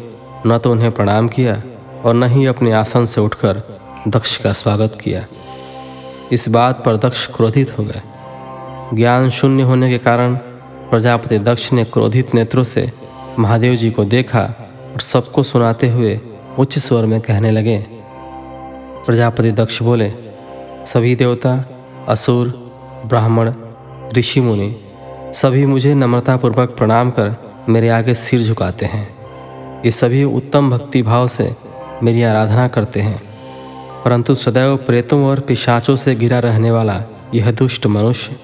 न 0.46 0.58
तो 0.58 0.72
उन्हें 0.72 0.90
प्रणाम 0.90 1.28
किया 1.28 1.62
और 2.04 2.14
न 2.14 2.22
ही 2.22 2.46
अपने 2.46 2.72
आसन 2.72 3.06
से 3.06 3.20
उठकर 3.20 3.62
दक्ष 4.08 4.36
का 4.36 4.52
स्वागत 4.52 4.98
किया। 5.04 5.26
इस 6.32 6.48
बात 6.48 6.84
पर 6.84 6.96
दक्ष 6.96 7.26
क्रोधित 7.26 7.78
हो 7.78 7.84
गए। 7.84 8.02
ज्ञान 8.94 9.30
शून्य 9.30 9.62
होने 9.62 9.90
के 9.90 9.98
कारण 9.98 10.34
प्रजापति 10.90 11.38
दक्ष 11.38 11.72
ने 11.72 11.84
क्रोधित 11.84 12.34
नेत्रों 12.34 12.64
से 12.64 12.92
महादेव 13.38 13.74
जी 13.74 13.90
को 13.90 14.04
देखा 14.04 14.40
और 14.92 15.00
सबको 15.00 15.42
सुनाते 15.42 15.88
हुए 15.88 16.20
उच्च 16.58 16.78
स्वर 16.78 17.06
में 17.06 17.20
कहने 17.20 17.50
लगे। 17.50 17.86
प्रजापति 19.06 19.52
दक्ष 19.52 19.82
बोले, 19.82 20.12
सभी 20.86 21.14
देवता, 21.16 21.68
असुर, 22.08 22.48
ब्राह्मण, 23.06 23.52
ऋषि 24.16 24.40
मुनि, 24.40 24.76
सभी 25.34 25.66
मुझे 25.66 25.94
नम्रतापूर्वक 25.94 26.68
प्रणाम 26.68 27.10
कर 27.10 27.34
मेरे 27.68 27.88
आगे 27.88 28.14
सिर 28.14 28.40
झुकाते 28.40 28.86
हैं। 28.86 29.08
ये 29.84 29.90
सभी 29.90 30.24
उत्तम 30.24 30.70
भक्ति 30.70 31.02
भाव 31.02 31.28
से 31.28 31.52
मेरी 32.02 32.22
आराधना 32.22 32.68
करते 32.68 33.00
हैं। 33.00 33.35
परंतु 34.06 34.34
सदैव 34.34 34.76
प्रेतों 34.76 35.26
और 35.26 35.40
पिशाचों 35.40 35.96
से 35.96 36.14
घिरा 36.14 36.38
रहने 36.38 36.70
वाला 36.70 37.02
यह 37.34 37.50
दुष्ट 37.50 37.86
मनुष्य 37.86 38.36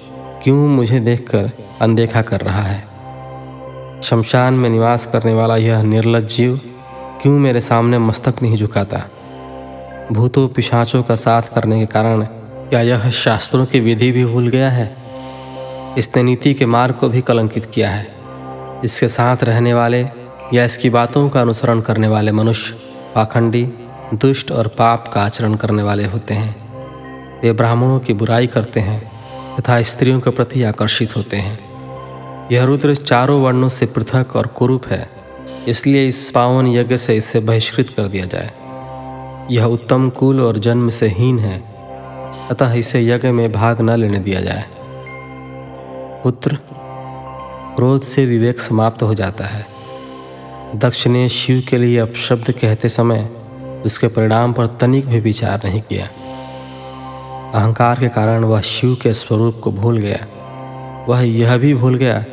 क्यों 0.43 0.67
मुझे 0.67 0.99
देखकर 0.99 1.51
अनदेखा 1.81 2.21
कर 2.21 2.41
रहा 2.41 2.61
है? 2.61 2.87
शमशान 4.03 4.53
में 4.53 4.69
निवास 4.69 5.05
करने 5.05 5.33
वाला 5.33 5.57
यह 5.57 5.81
निर्लज 5.81 6.35
जीव 6.35 6.59
क्यों 7.21 7.39
मेरे 7.39 7.61
सामने 7.61 7.97
मस्तक 7.97 8.35
नहीं 8.41 8.57
झुकाता? 8.57 9.01
भूतों 10.11 10.47
पिशाचों 10.47 11.03
का 11.03 11.15
साथ 11.15 11.41
करने 11.41 11.79
के 11.79 11.85
कारण 11.85 12.23
क्या 12.69 12.81
यह 12.81 13.09
शास्त्रों 13.09 13.65
की 13.65 13.79
विधि 13.79 14.11
भी 14.11 14.25
भूल 14.25 14.47
गया 14.47 14.69
है? 14.69 14.95
इसने 15.97 16.23
नीति 16.23 16.53
के 16.53 16.65
मार्ग 16.65 16.95
को 16.95 17.09
भी 17.09 17.21
कलंकित 17.21 17.65
किया 17.65 17.89
है। 17.89 18.07
इसके 18.83 19.07
साथ 19.07 19.37
रहने 19.43 19.73
वाले 19.73 20.07
या 20.53 20.65
इसकी 20.65 20.89
बातों 20.89 21.29
का 21.29 21.41
अनुसरण 21.41 21.81
करने 21.81 22.07
वाले 22.07 22.31
मनुष्य, 22.31 22.75
पाखंडी 23.15 23.69
दुष्ट 24.13 24.51
और 24.51 24.67
पाप 24.67 25.07
का 25.13 25.21
आचरण 25.21 25.55
करने 25.55 25.83
वाले 25.83 26.05
होते 26.05 26.33
हैं। 26.33 26.55
वे 27.41 27.51
ब्राह्मणों 27.53 27.99
की 27.99 28.13
बुराई 28.13 28.47
करते 28.47 28.79
हैं 28.79 29.01
तथा 29.55 29.81
स्त्रियों 29.81 30.19
के 30.19 30.29
प्रति 30.29 30.63
आकर्षित 30.63 31.15
होते 31.17 31.37
हैं। 31.37 31.59
यह 32.51 32.63
रुद्र 32.63 32.95
चारों 32.95 33.41
वर्णों 33.41 33.69
से 33.69 33.85
पृथक 33.85 34.35
और 34.35 34.47
कुरूप 34.47 34.87
है, 34.87 35.07
इसलिए 35.67 36.07
इस 36.07 36.29
पावन 36.31 36.67
यज्ञ 36.67 36.97
से 36.97 37.15
इसे 37.17 37.39
बहिष्कृत 37.39 37.89
कर 37.89 38.07
दिया 38.07 38.25
जाए। 38.25 38.51
यह 39.51 39.65
उत्तम 39.65 40.09
कुल 40.09 40.41
और 40.41 40.57
जन्म 40.57 40.89
से 40.89 41.07
हीन 41.07 41.39
है, 41.39 41.57
अतः 42.51 42.73
इसे 42.73 43.05
यज्ञ 43.07 43.27
में 43.27 43.51
भाग 43.51 43.81
न 43.81 43.89
लेने 43.89 44.19
दिया 44.19 44.41
जाए। 44.41 44.65
पुत्र, 46.23 46.57
क्रोध 47.75 48.01
से 48.01 48.25
विवेक 48.25 48.59
समाप्त 48.59 49.03
हो 49.03 49.13
जाता 49.13 49.45
है। 49.45 49.65
दक्ष 50.75 51.07
ने 51.07 51.29
शिव 51.29 51.63
के 51.69 51.77
लिए 51.77 51.97
अपशब्द 51.99 52.51
कहते 52.51 52.89
समय 52.89 53.29
उसके 53.85 54.07
परिणाम 54.07 54.53
पर 54.53 54.67
तनिक 54.67 55.05
भी 55.05 55.19
विचार 55.19 55.61
नहीं 55.65 55.81
किया। 55.81 56.09
अहंकार 57.59 57.99
के 57.99 58.07
कारण 58.07 58.43
वह 58.43 58.61
शिव 58.61 58.97
के 59.01 59.13
स्वरूप 59.13 59.61
को 59.63 59.71
भूल 59.71 59.97
गया। 59.97 60.27
वह 61.09 61.21
यह 61.21 61.57
भी 61.57 61.73
भूल 61.73 61.95
गया 61.95 62.25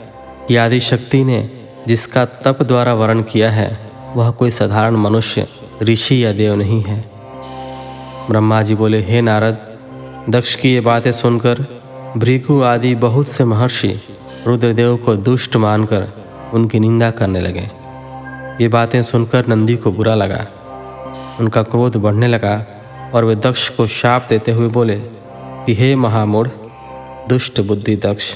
कि 0.48 0.56
आदि 0.56 0.80
शक्ति 0.80 1.24
ने 1.24 1.50
जिसका 1.88 2.24
तप 2.24 2.62
द्वारा 2.62 2.94
वर्ण 2.94 3.22
किया 3.22 3.50
है, 3.50 3.90
वह 4.16 4.30
कोई 4.30 4.50
साधारण 4.50 4.96
मनुष्य, 4.96 5.46
ऋषि 5.82 6.24
या 6.24 6.32
देव 6.32 6.54
नहीं 6.54 6.82
है। 6.82 7.10
ब्रह्मा 8.30 8.62
जी 8.62 8.74
बोले, 8.74 9.00
हे 9.02 9.20
नारद, 9.20 9.58
दक्ष 10.28 10.54
की 10.54 10.72
ये 10.72 10.80
बातें 10.80 11.12
सुनकर 11.12 11.80
भृगु 12.16 12.62
आदि 12.62 12.94
बहुत 12.94 13.28
से 13.28 13.44
महर्षि 13.44 14.00
रुद्रदेव 14.46 14.96
को 14.96 15.16
दुष्ट 15.16 15.56
मानकर 15.56 16.08
उनकी 16.54 16.80
निंदा 16.80 17.10
करने 17.10 17.40
लगे। 17.40 17.70
ये 18.60 18.68
बातें 18.68 19.02
सुनकर 19.02 19.46
नंदी 19.46 19.76
को 19.76 19.92
बुरा 19.92 20.14
लगा। 20.14 20.46
उनका 21.40 21.62
क्रोध 21.62 21.96
बढ़ने 21.96 22.26
लगा 22.28 22.54
और 23.14 23.24
वे 23.24 23.34
दक्ष 23.36 23.68
को 23.68 23.86
शाप 23.86 24.26
देते 24.28 24.52
हुए 24.52 24.68
बोले, 24.68 24.96
कि 24.96 25.74
हे 25.74 25.94
महामूढ़, 25.96 26.48
दुष्ट 27.28 27.60
बुद्धि 27.60 27.96
दक्ष, 27.96 28.32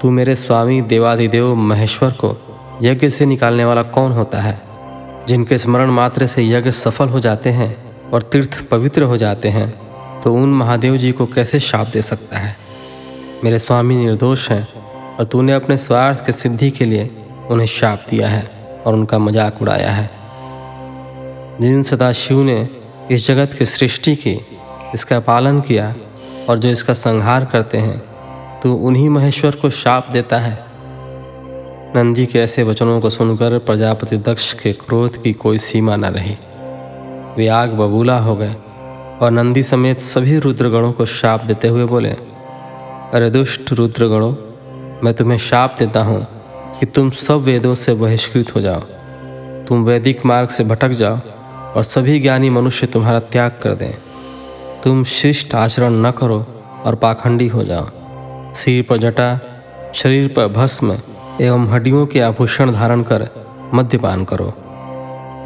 तू 0.00 0.10
मेरे 0.10 0.34
स्वामी 0.36 0.80
देवाधिदेव 0.82 1.54
महेश्वर 1.54 2.10
को 2.24 2.36
यज्ञ 2.82 3.08
से 3.08 3.26
निकालने 3.26 3.64
वाला 3.64 3.82
कौन 3.82 4.12
होता 4.12 4.40
है, 4.40 4.60
जिनके 5.28 5.58
स्मरण 5.58 5.90
मात्र 5.90 6.26
से 6.26 6.44
यज्ञ 6.44 6.70
सफल 6.72 7.08
हो 7.08 7.20
जाते 7.20 7.50
हैं 7.50 7.76
और 8.10 8.22
तीर्थ 8.22 8.62
पवित्र 8.68 9.02
हो 9.02 9.16
जाते 9.16 9.48
हैं 9.48 9.68
तो 10.22 10.34
उन 10.34 10.54
महादेव 10.54 10.96
जी 10.96 11.12
को 11.12 11.26
कैसे 11.26 11.60
शाप 11.60 11.88
दे 11.88 12.02
सकता 12.02 12.38
है? 12.38 12.56
मेरे 13.44 13.58
स्वामी 13.58 13.96
निर्दोष 13.96 14.48
हैं 14.50 14.66
और 15.16 15.24
तूने 15.24 15.52
अपने 15.52 15.76
स्वार्थ 15.76 16.24
के 16.26 16.32
सिद्धि 16.32 16.70
के 16.70 16.84
लिए 16.84 17.10
उन्हें 17.50 17.66
शाप 17.66 18.06
दिया 18.10 18.28
है 18.28 18.50
और 18.86 18.94
उनका 18.94 19.18
मज़ाक 19.18 19.62
उड़ाया 19.62 19.90
है। 19.90 20.10
जिन 21.60 21.82
सदाशिव 21.82 22.42
ने 22.42 22.68
इस 23.10 23.26
जगत 23.26 23.52
की 23.54 23.66
सृष्टि 23.66 24.14
की, 24.16 24.38
इसका 24.94 25.18
पालन 25.20 25.60
किया 25.60 25.94
और 26.48 26.58
जो 26.58 26.68
इसका 26.68 26.94
संहार 26.94 27.44
करते 27.44 27.78
हैं 27.78 27.98
तो 28.62 28.74
उन्हीं 28.78 29.08
महेश्वर 29.08 29.56
को 29.56 29.70
शाप 29.72 30.08
देता 30.12 30.38
है। 30.38 30.58
नंदी 31.96 32.24
के 32.26 32.38
ऐसे 32.38 32.62
वचनों 32.62 33.00
को 33.00 33.10
सुनकर 33.10 33.58
प्रजापति 33.58 34.16
दक्ष 34.18 34.52
के 34.52 34.72
क्रोध 34.74 35.22
की 35.22 35.32
कोई 35.34 35.58
सीमा 35.58 35.96
न 35.96 36.04
रही। 36.06 36.36
वे 37.36 37.46
आग 37.48 37.72
बबूला 37.72 38.18
हो 38.18 38.34
गए 38.36 38.54
और 39.20 39.30
नंदी 39.30 39.62
समेत 39.62 40.00
सभी 40.02 40.38
रुद्रगणों 40.38 40.92
को 40.92 41.06
शाप 41.06 41.44
देते 41.44 41.68
हुए 41.68 41.84
बोले, 41.84 42.10
अरे 42.10 43.30
दुष्ट 43.30 43.72
रुद्रगणों, 43.72 44.32
मैं 45.04 45.14
तुम्हें 45.14 45.38
शाप 45.40 45.76
देता 45.78 46.02
हूँ 46.02 46.26
कि 46.80 46.86
तुम 46.86 47.10
सब 47.18 47.42
वेदों 47.42 47.74
से 47.74 47.94
बहिष्कृत 47.94 48.54
हो 48.56 48.60
जाओ। 48.60 48.80
तुम 49.68 49.84
वैदिक 49.84 50.24
मार्ग 50.26 50.48
से 50.48 50.64
भटक 50.64 50.90
जाओ 50.94 51.18
और 51.76 51.82
सभी 51.82 52.18
ज्ञानी 52.20 52.50
मनुष्य 52.50 52.86
तुम्हारा 52.86 53.20
त्याग 53.20 53.58
कर 53.62 53.74
दें। 53.74 53.92
तुम 54.84 55.04
शिष्ट 55.04 55.54
आचरण 55.54 55.94
न 56.06 56.10
करो 56.10 56.44
और 56.84 56.94
पाखंडी 56.94 57.46
हो 57.48 57.64
जाओ। 57.64 57.88
सिर 58.54 58.84
पर 58.88 58.98
जटा, 58.98 59.38
शरीर 59.94 60.28
पर 60.28 60.48
भस्म 60.48 60.98
एवं 61.40 61.66
हड्डियों 61.68 62.04
के 62.06 62.20
आभूषण 62.20 62.72
धारण 62.72 63.02
कर 63.02 63.28
मद्यपान 63.74 64.24
करो। 64.24 64.52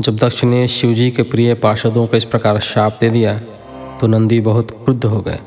जब 0.00 0.16
दक्ष 0.16 0.44
ने 0.44 0.66
शिवजी 0.68 1.10
के 1.10 1.22
प्रिय 1.22 1.54
पार्षदों 1.54 2.06
को 2.06 2.16
इस 2.16 2.24
प्रकार 2.24 2.58
शाप 2.60 2.98
दे 3.00 3.10
दिया 3.10 3.38
तो 4.00 4.06
नंदी 4.06 4.40
बहुत 4.40 4.70
क्रुद्ध 4.84 5.04
हो 5.04 5.20
गए। 5.20 5.38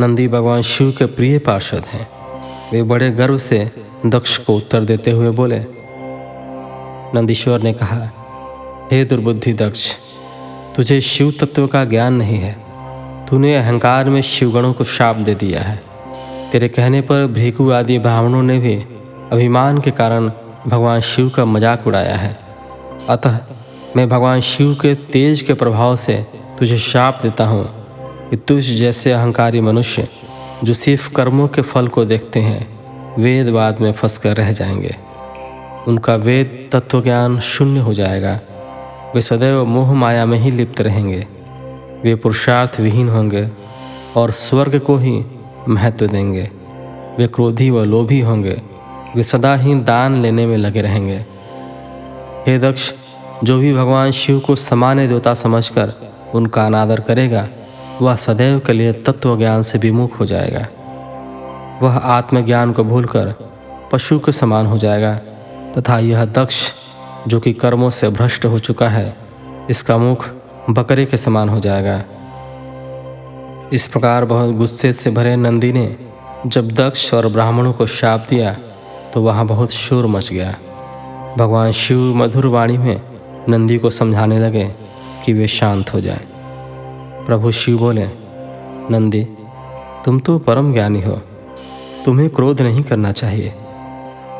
नंदी 0.00 0.26
भगवान 0.28 0.62
शिव 0.62 0.90
के 0.90 1.06
प्रिय 1.06 1.38
पार्षद 1.38 1.84
हैं। 1.86 2.08
वे 2.72 2.82
बड़े 2.82 3.10
गर्व 3.10 3.38
से 3.38 3.58
दक्ष 4.06 4.36
को 4.38 4.56
उत्तर 4.56 4.84
देते 4.84 5.10
हुए 5.10 5.30
बोले, 5.30 5.58
नंदीश्वर 7.14 7.62
ने 7.62 7.72
कहा 7.72 7.96
हे 8.90 9.04
दुर्बुद्धि 9.04 9.52
दक्ष, 9.52 9.90
तुझे 10.76 11.00
शिव 11.00 11.32
तत्व 11.40 11.66
का 11.66 11.84
ज्ञान 11.84 12.14
नहीं 12.14 12.38
है। 12.38 12.52
तूने 13.26 13.54
अहंकार 13.56 14.08
में 14.10 14.22
शिवगणों 14.22 14.72
को 14.72 14.84
शाप 14.84 15.16
दे 15.16 15.34
दिया 15.34 15.60
है। 15.62 15.82
तेरे 16.52 16.68
कहने 16.68 17.00
पर 17.00 17.26
भीखु 17.26 17.70
आदि 17.70 17.98
ब्राह्मणों 17.98 18.42
ने 18.42 18.58
भी 18.58 18.74
अभिमान 19.32 19.80
के 19.80 19.90
कारण 19.90 20.28
भगवान 20.66 21.00
शिव 21.00 21.28
का 21.28 21.44
मज़ाक 21.44 21.86
उड़ाया 21.86 22.16
है। 22.16 22.36
अतः 23.08 23.38
मैं 23.96 24.08
भगवान 24.08 24.40
शिव 24.40 24.74
के 24.74 24.94
तेज 24.94 25.42
के 25.42 25.54
प्रभाव 25.54 25.96
से 25.96 26.26
तुझे 26.58 26.78
शाप 26.78 27.20
देता 27.22 27.44
हूँ 27.44 27.64
कि 28.30 28.36
तुझ 28.36 28.62
जैसे 28.64 29.12
अहंकारी 29.12 29.60
मनुष्य, 29.60 30.08
जो 30.64 30.74
सिर्फ़ 30.74 31.12
कर्मों 31.12 31.48
के 31.48 31.62
फल 31.62 31.88
को 31.88 32.04
देखते 32.04 32.40
हैं 32.40 32.68
वेदवाद 33.18 33.80
में 33.80 33.92
फंस 33.92 34.18
कर 34.18 34.36
रह 34.36 34.52
जाएँगे। 34.52 34.96
उनका 35.88 36.14
वेद 36.14 36.70
तत्व 36.72 37.02
ज्ञान 37.02 37.40
शून्य 37.40 37.80
हो 37.80 37.94
जाएगा। 37.94 38.38
वे 39.14 39.22
सदैव 39.22 39.64
मोह 39.64 39.94
माया 39.94 40.26
में 40.26 40.38
ही 40.38 40.50
लिप्त 40.50 40.80
रहेंगे। 40.80 41.26
वे 42.04 42.14
पुरुषार्थ 42.14 42.80
विहीन 42.80 43.08
होंगे 43.08 43.48
और 44.16 44.30
स्वर्ग 44.30 44.78
को 44.78 44.96
ही 44.96 45.24
महत्व 45.68 46.06
देंगे। 46.06 46.50
वे 47.18 47.26
क्रोधी 47.26 47.70
व 47.70 47.84
लोभी 47.84 48.20
होंगे। 48.20 48.62
वे 49.16 49.22
सदा 49.22 49.54
ही 49.54 49.74
दान 49.74 50.22
लेने 50.22 50.46
में 50.46 50.56
लगे 50.56 50.82
रहेंगे। 50.82 51.26
हे 52.46 52.58
दक्ष, 52.58 52.92
जो 53.44 53.58
भी 53.58 53.74
भगवान 53.74 54.10
शिव 54.10 54.40
को 54.40 54.56
सामान्य 54.56 55.06
देवता 55.06 55.34
समझकर 55.34 55.92
उनका 56.34 56.66
अनादर 56.66 57.00
करेगा, 57.00 57.48
वह 58.02 58.16
सदैव 58.16 58.58
के 58.58 58.72
लिए 58.72 58.92
तत्व 58.92 59.38
ज्ञान 59.38 59.62
से 59.62 59.78
विमुख 59.78 60.20
हो 60.20 60.26
जाएगा। 60.26 60.66
वह 61.82 61.96
आत्मज्ञान 61.96 62.72
को 62.72 62.84
भूलकर 62.84 63.34
पशु 63.92 64.18
के 64.18 64.32
समान 64.32 64.66
हो 64.66 64.78
जाएगा 64.78 65.14
तथा 65.78 65.98
यह 65.98 66.24
दक्ष 66.24 66.72
जो 67.28 67.40
कि 67.40 67.52
कर्मों 67.52 67.90
से 67.90 68.08
भ्रष्ट 68.08 68.44
हो 68.44 68.58
चुका 68.58 68.88
है, 68.88 69.16
इसका 69.70 69.96
मुख 69.98 70.28
बकरे 70.70 71.04
के 71.06 71.16
समान 71.16 71.48
हो 71.48 71.60
जाएगा। 71.60 72.02
इस 73.72 73.86
प्रकार 73.86 74.24
बहुत 74.24 74.54
गुस्से 74.54 74.92
से 74.92 75.10
भरे 75.10 75.36
नंदी 75.36 75.72
ने 75.72 75.96
जब 76.46 76.70
दक्ष 76.72 77.12
और 77.14 77.28
ब्राह्मणों 77.28 77.72
को 77.72 77.86
शाप 77.86 78.26
दिया 78.30 78.56
तो 79.14 79.22
वहाँ 79.22 79.46
बहुत 79.46 79.72
शोर 79.72 80.06
मच 80.06 80.32
गया। 80.32 80.54
भगवान 81.38 81.72
शिव 81.72 81.98
मधुर 82.16 82.46
वाणी 82.46 82.78
में 82.78 83.00
नंदी 83.48 83.78
को 83.78 83.90
समझाने 83.90 84.38
लगे 84.38 84.64
कि 85.24 85.32
वे 85.32 85.48
शांत 85.48 85.92
हो 85.94 86.00
जाएँ। 86.00 86.26
प्रभु 87.26 87.50
शिव 87.52 87.78
बोले, 87.78 88.06
नंदी, 88.90 89.24
तुम 90.04 90.18
तो 90.18 90.38
परम 90.38 90.72
ज्ञानी 90.72 91.02
हो। 91.02 91.20
तुम्हें 92.04 92.28
क्रोध 92.30 92.60
नहीं 92.60 92.82
करना 92.82 93.12
चाहिए। 93.12 93.52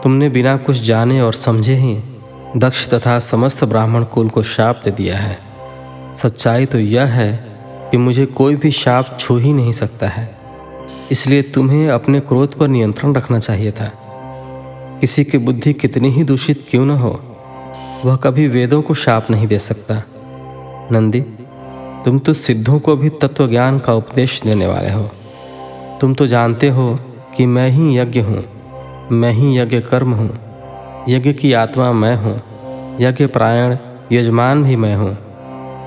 तुमने 0.03 0.29
बिना 0.29 0.57
कुछ 0.57 0.77
जाने 0.77 1.21
और 1.21 1.35
समझे 1.35 1.75
ही 1.75 1.95
दक्ष 2.57 2.89
तथा 2.89 3.19
समस्त 3.19 3.65
ब्राह्मण 3.65 4.05
कुल 4.05 4.29
को 4.29 4.43
शाप 4.43 4.81
दे 4.85 4.91
दिया 4.91 5.19
है। 5.19 5.39
सच्चाई 6.15 6.67
तो 6.67 6.79
यह 6.79 7.05
है 7.05 7.33
कि 7.91 7.97
मुझे 7.97 8.27
कोई 8.27 8.57
भी 8.57 8.71
शाप 8.71 9.17
छू 9.21 9.37
ही 9.37 9.53
नहीं 9.53 9.73
सकता 9.73 10.09
है। 10.09 10.29
इसलिए 11.11 11.43
तुम्हें 11.43 11.89
अपने 11.89 12.21
क्रोध 12.21 12.59
पर 12.59 12.69
नियंत्रण 12.69 13.15
रखना 13.15 13.39
चाहिए 13.39 13.73
था। 13.73 13.91
किसी 15.01 15.25
की 15.25 15.39
बुद्धि 15.39 15.73
कितनी 15.73 16.09
ही 16.09 16.25
दूषित 16.25 16.67
क्यों 16.71 16.87
न 16.87 16.91
हो, 16.91 17.21
वह 18.05 18.17
कभी 18.17 18.49
वेदों 18.49 18.83
को 18.83 18.95
शाप 18.95 19.31
नहीं 19.31 19.47
दे 19.47 19.59
सकता। 19.59 20.03
नंदी, 20.93 21.21
तुम 22.05 22.19
तो 22.19 22.35
सिद्धों 22.35 22.79
को 22.79 22.97
भी 22.97 23.09
तत्व 23.09 23.49
ज्ञान 23.49 23.79
का 23.79 23.95
उपदेश 23.95 24.43
देने 24.43 24.67
वाले 24.67 24.91
हो। 24.91 25.11
तुम 26.01 26.15
तो 26.15 26.27
जानते 26.27 26.69
हो 26.69 26.99
कि 27.37 27.47
मैं 27.47 27.69
ही 27.69 27.99
यज्ञ 27.99 28.21
हूँ, 28.21 28.45
मैं 29.13 29.33
ही 29.33 29.59
यज्ञ 29.59 29.81
कर्म 29.81 30.13
हूँ। 30.13 30.50
यज्ञ 31.11 31.33
की 31.33 31.53
आत्मा 31.53 31.92
मैं 31.92 32.16
हूँ। 32.16 32.99
यज्ञ 33.01 33.27
प्रायण, 33.27 33.77
यजमान 34.12 34.62
भी 34.64 34.77
मैं 34.77 34.96
हूँ। 34.96 35.14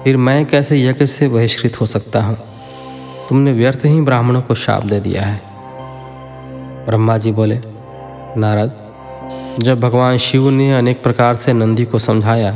फिर 0.03 0.17
मैं 0.17 0.45
कैसे 0.45 0.81
यज्ञ 0.81 1.05
से 1.05 1.27
बहिष्कृत 1.27 1.81
हो 1.81 1.85
सकता 1.85 2.23
हूँ? 2.23 2.37
तुमने 3.29 3.51
व्यर्थ 3.51 3.85
ही 3.85 4.01
ब्राह्मणों 4.01 4.41
को 4.41 4.55
शाप 4.55 4.83
दे 4.83 4.99
दिया 4.99 5.21
है। 5.21 5.41
ब्रह्मा 6.85 7.17
जी 7.17 7.31
बोले, 7.31 7.59
नारद, 8.37 8.71
जब 9.59 9.79
भगवान 9.79 10.17
शिव 10.17 10.49
ने 10.49 10.71
अनेक 10.73 11.03
प्रकार 11.03 11.35
से 11.35 11.53
नंदी 11.53 11.85
को 11.85 11.99
समझाया 11.99 12.51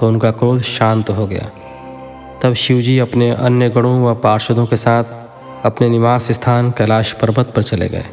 तो 0.00 0.08
उनका 0.08 0.30
क्रोध 0.30 0.62
शांत 0.62 1.10
हो 1.10 1.26
गया। 1.26 1.50
तब 2.42 2.54
शिवजी 2.54 2.98
अपने 2.98 3.30
अन्य 3.30 3.68
गणों 3.68 4.04
व 4.04 4.14
पार्षदों 4.14 4.66
के 4.66 4.76
साथ 4.76 5.04
अपने 5.64 5.88
निवास 5.88 6.30
स्थान 6.32 6.70
कैलाश 6.70 7.12
पर्वत 7.12 7.52
पर 7.56 7.62
चले 7.62 7.88
गए। 7.88 8.04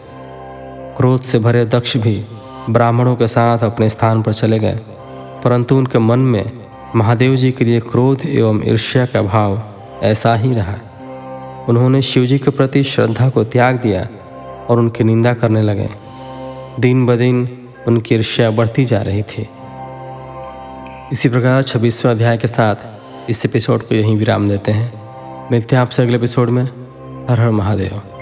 क्रोध 0.97 1.21
से 1.21 1.39
भरे 1.39 1.65
दक्ष 1.65 1.97
भी 1.97 2.25
ब्राह्मणों 2.69 3.15
के 3.15 3.27
साथ 3.27 3.59
अपने 3.59 3.89
स्थान 3.89 4.21
पर 4.21 4.33
चले 4.33 4.59
गए। 4.59 4.79
परंतु 5.43 5.77
उनके 5.77 5.99
मन 5.99 6.19
में 6.19 6.51
महादेव 6.95 7.35
जी 7.35 7.51
के 7.51 7.65
लिए 7.65 7.79
क्रोध 7.79 8.21
एवं 8.25 8.61
ईर्ष्या 8.67 9.05
का 9.05 9.21
भाव 9.21 9.63
ऐसा 10.03 10.35
ही 10.35 10.53
रहा। 10.53 10.75
उन्होंने 11.69 12.01
शिवजी 12.01 12.39
के 12.39 12.51
प्रति 12.51 12.83
श्रद्धा 12.83 13.29
को 13.29 13.43
त्याग 13.43 13.75
दिया 13.75 14.07
और 14.69 14.79
उनकी 14.79 15.03
निंदा 15.03 15.33
करने 15.33 15.61
लगे। 15.61 15.89
दिन 16.79 17.05
ब 17.05 17.15
दिन 17.15 17.67
उनकी 17.87 18.15
ईर्ष्या 18.15 18.51
बढ़ती 18.51 18.85
जा 18.85 19.01
रही 19.01 19.23
थी। 19.23 19.49
इसी 21.11 21.29
प्रकार 21.29 21.63
छब्बीसवें 21.63 22.11
अध्याय 22.11 22.37
के 22.37 22.47
साथ 22.47 22.75
इस 23.29 23.45
एपिसोड 23.45 23.81
को 23.81 23.95
यहीं 23.95 24.17
विराम 24.17 24.47
देते 24.47 24.71
हैं। 24.71 24.93
मिलते 25.51 25.75
हैं 25.75 25.81
आपसे 25.81 26.01
अगले 26.01 26.15
एपिसोड 26.15 26.49
में। 26.49 26.63
हर 27.29 27.39
हर 27.39 27.49
महादेव। 27.49 28.16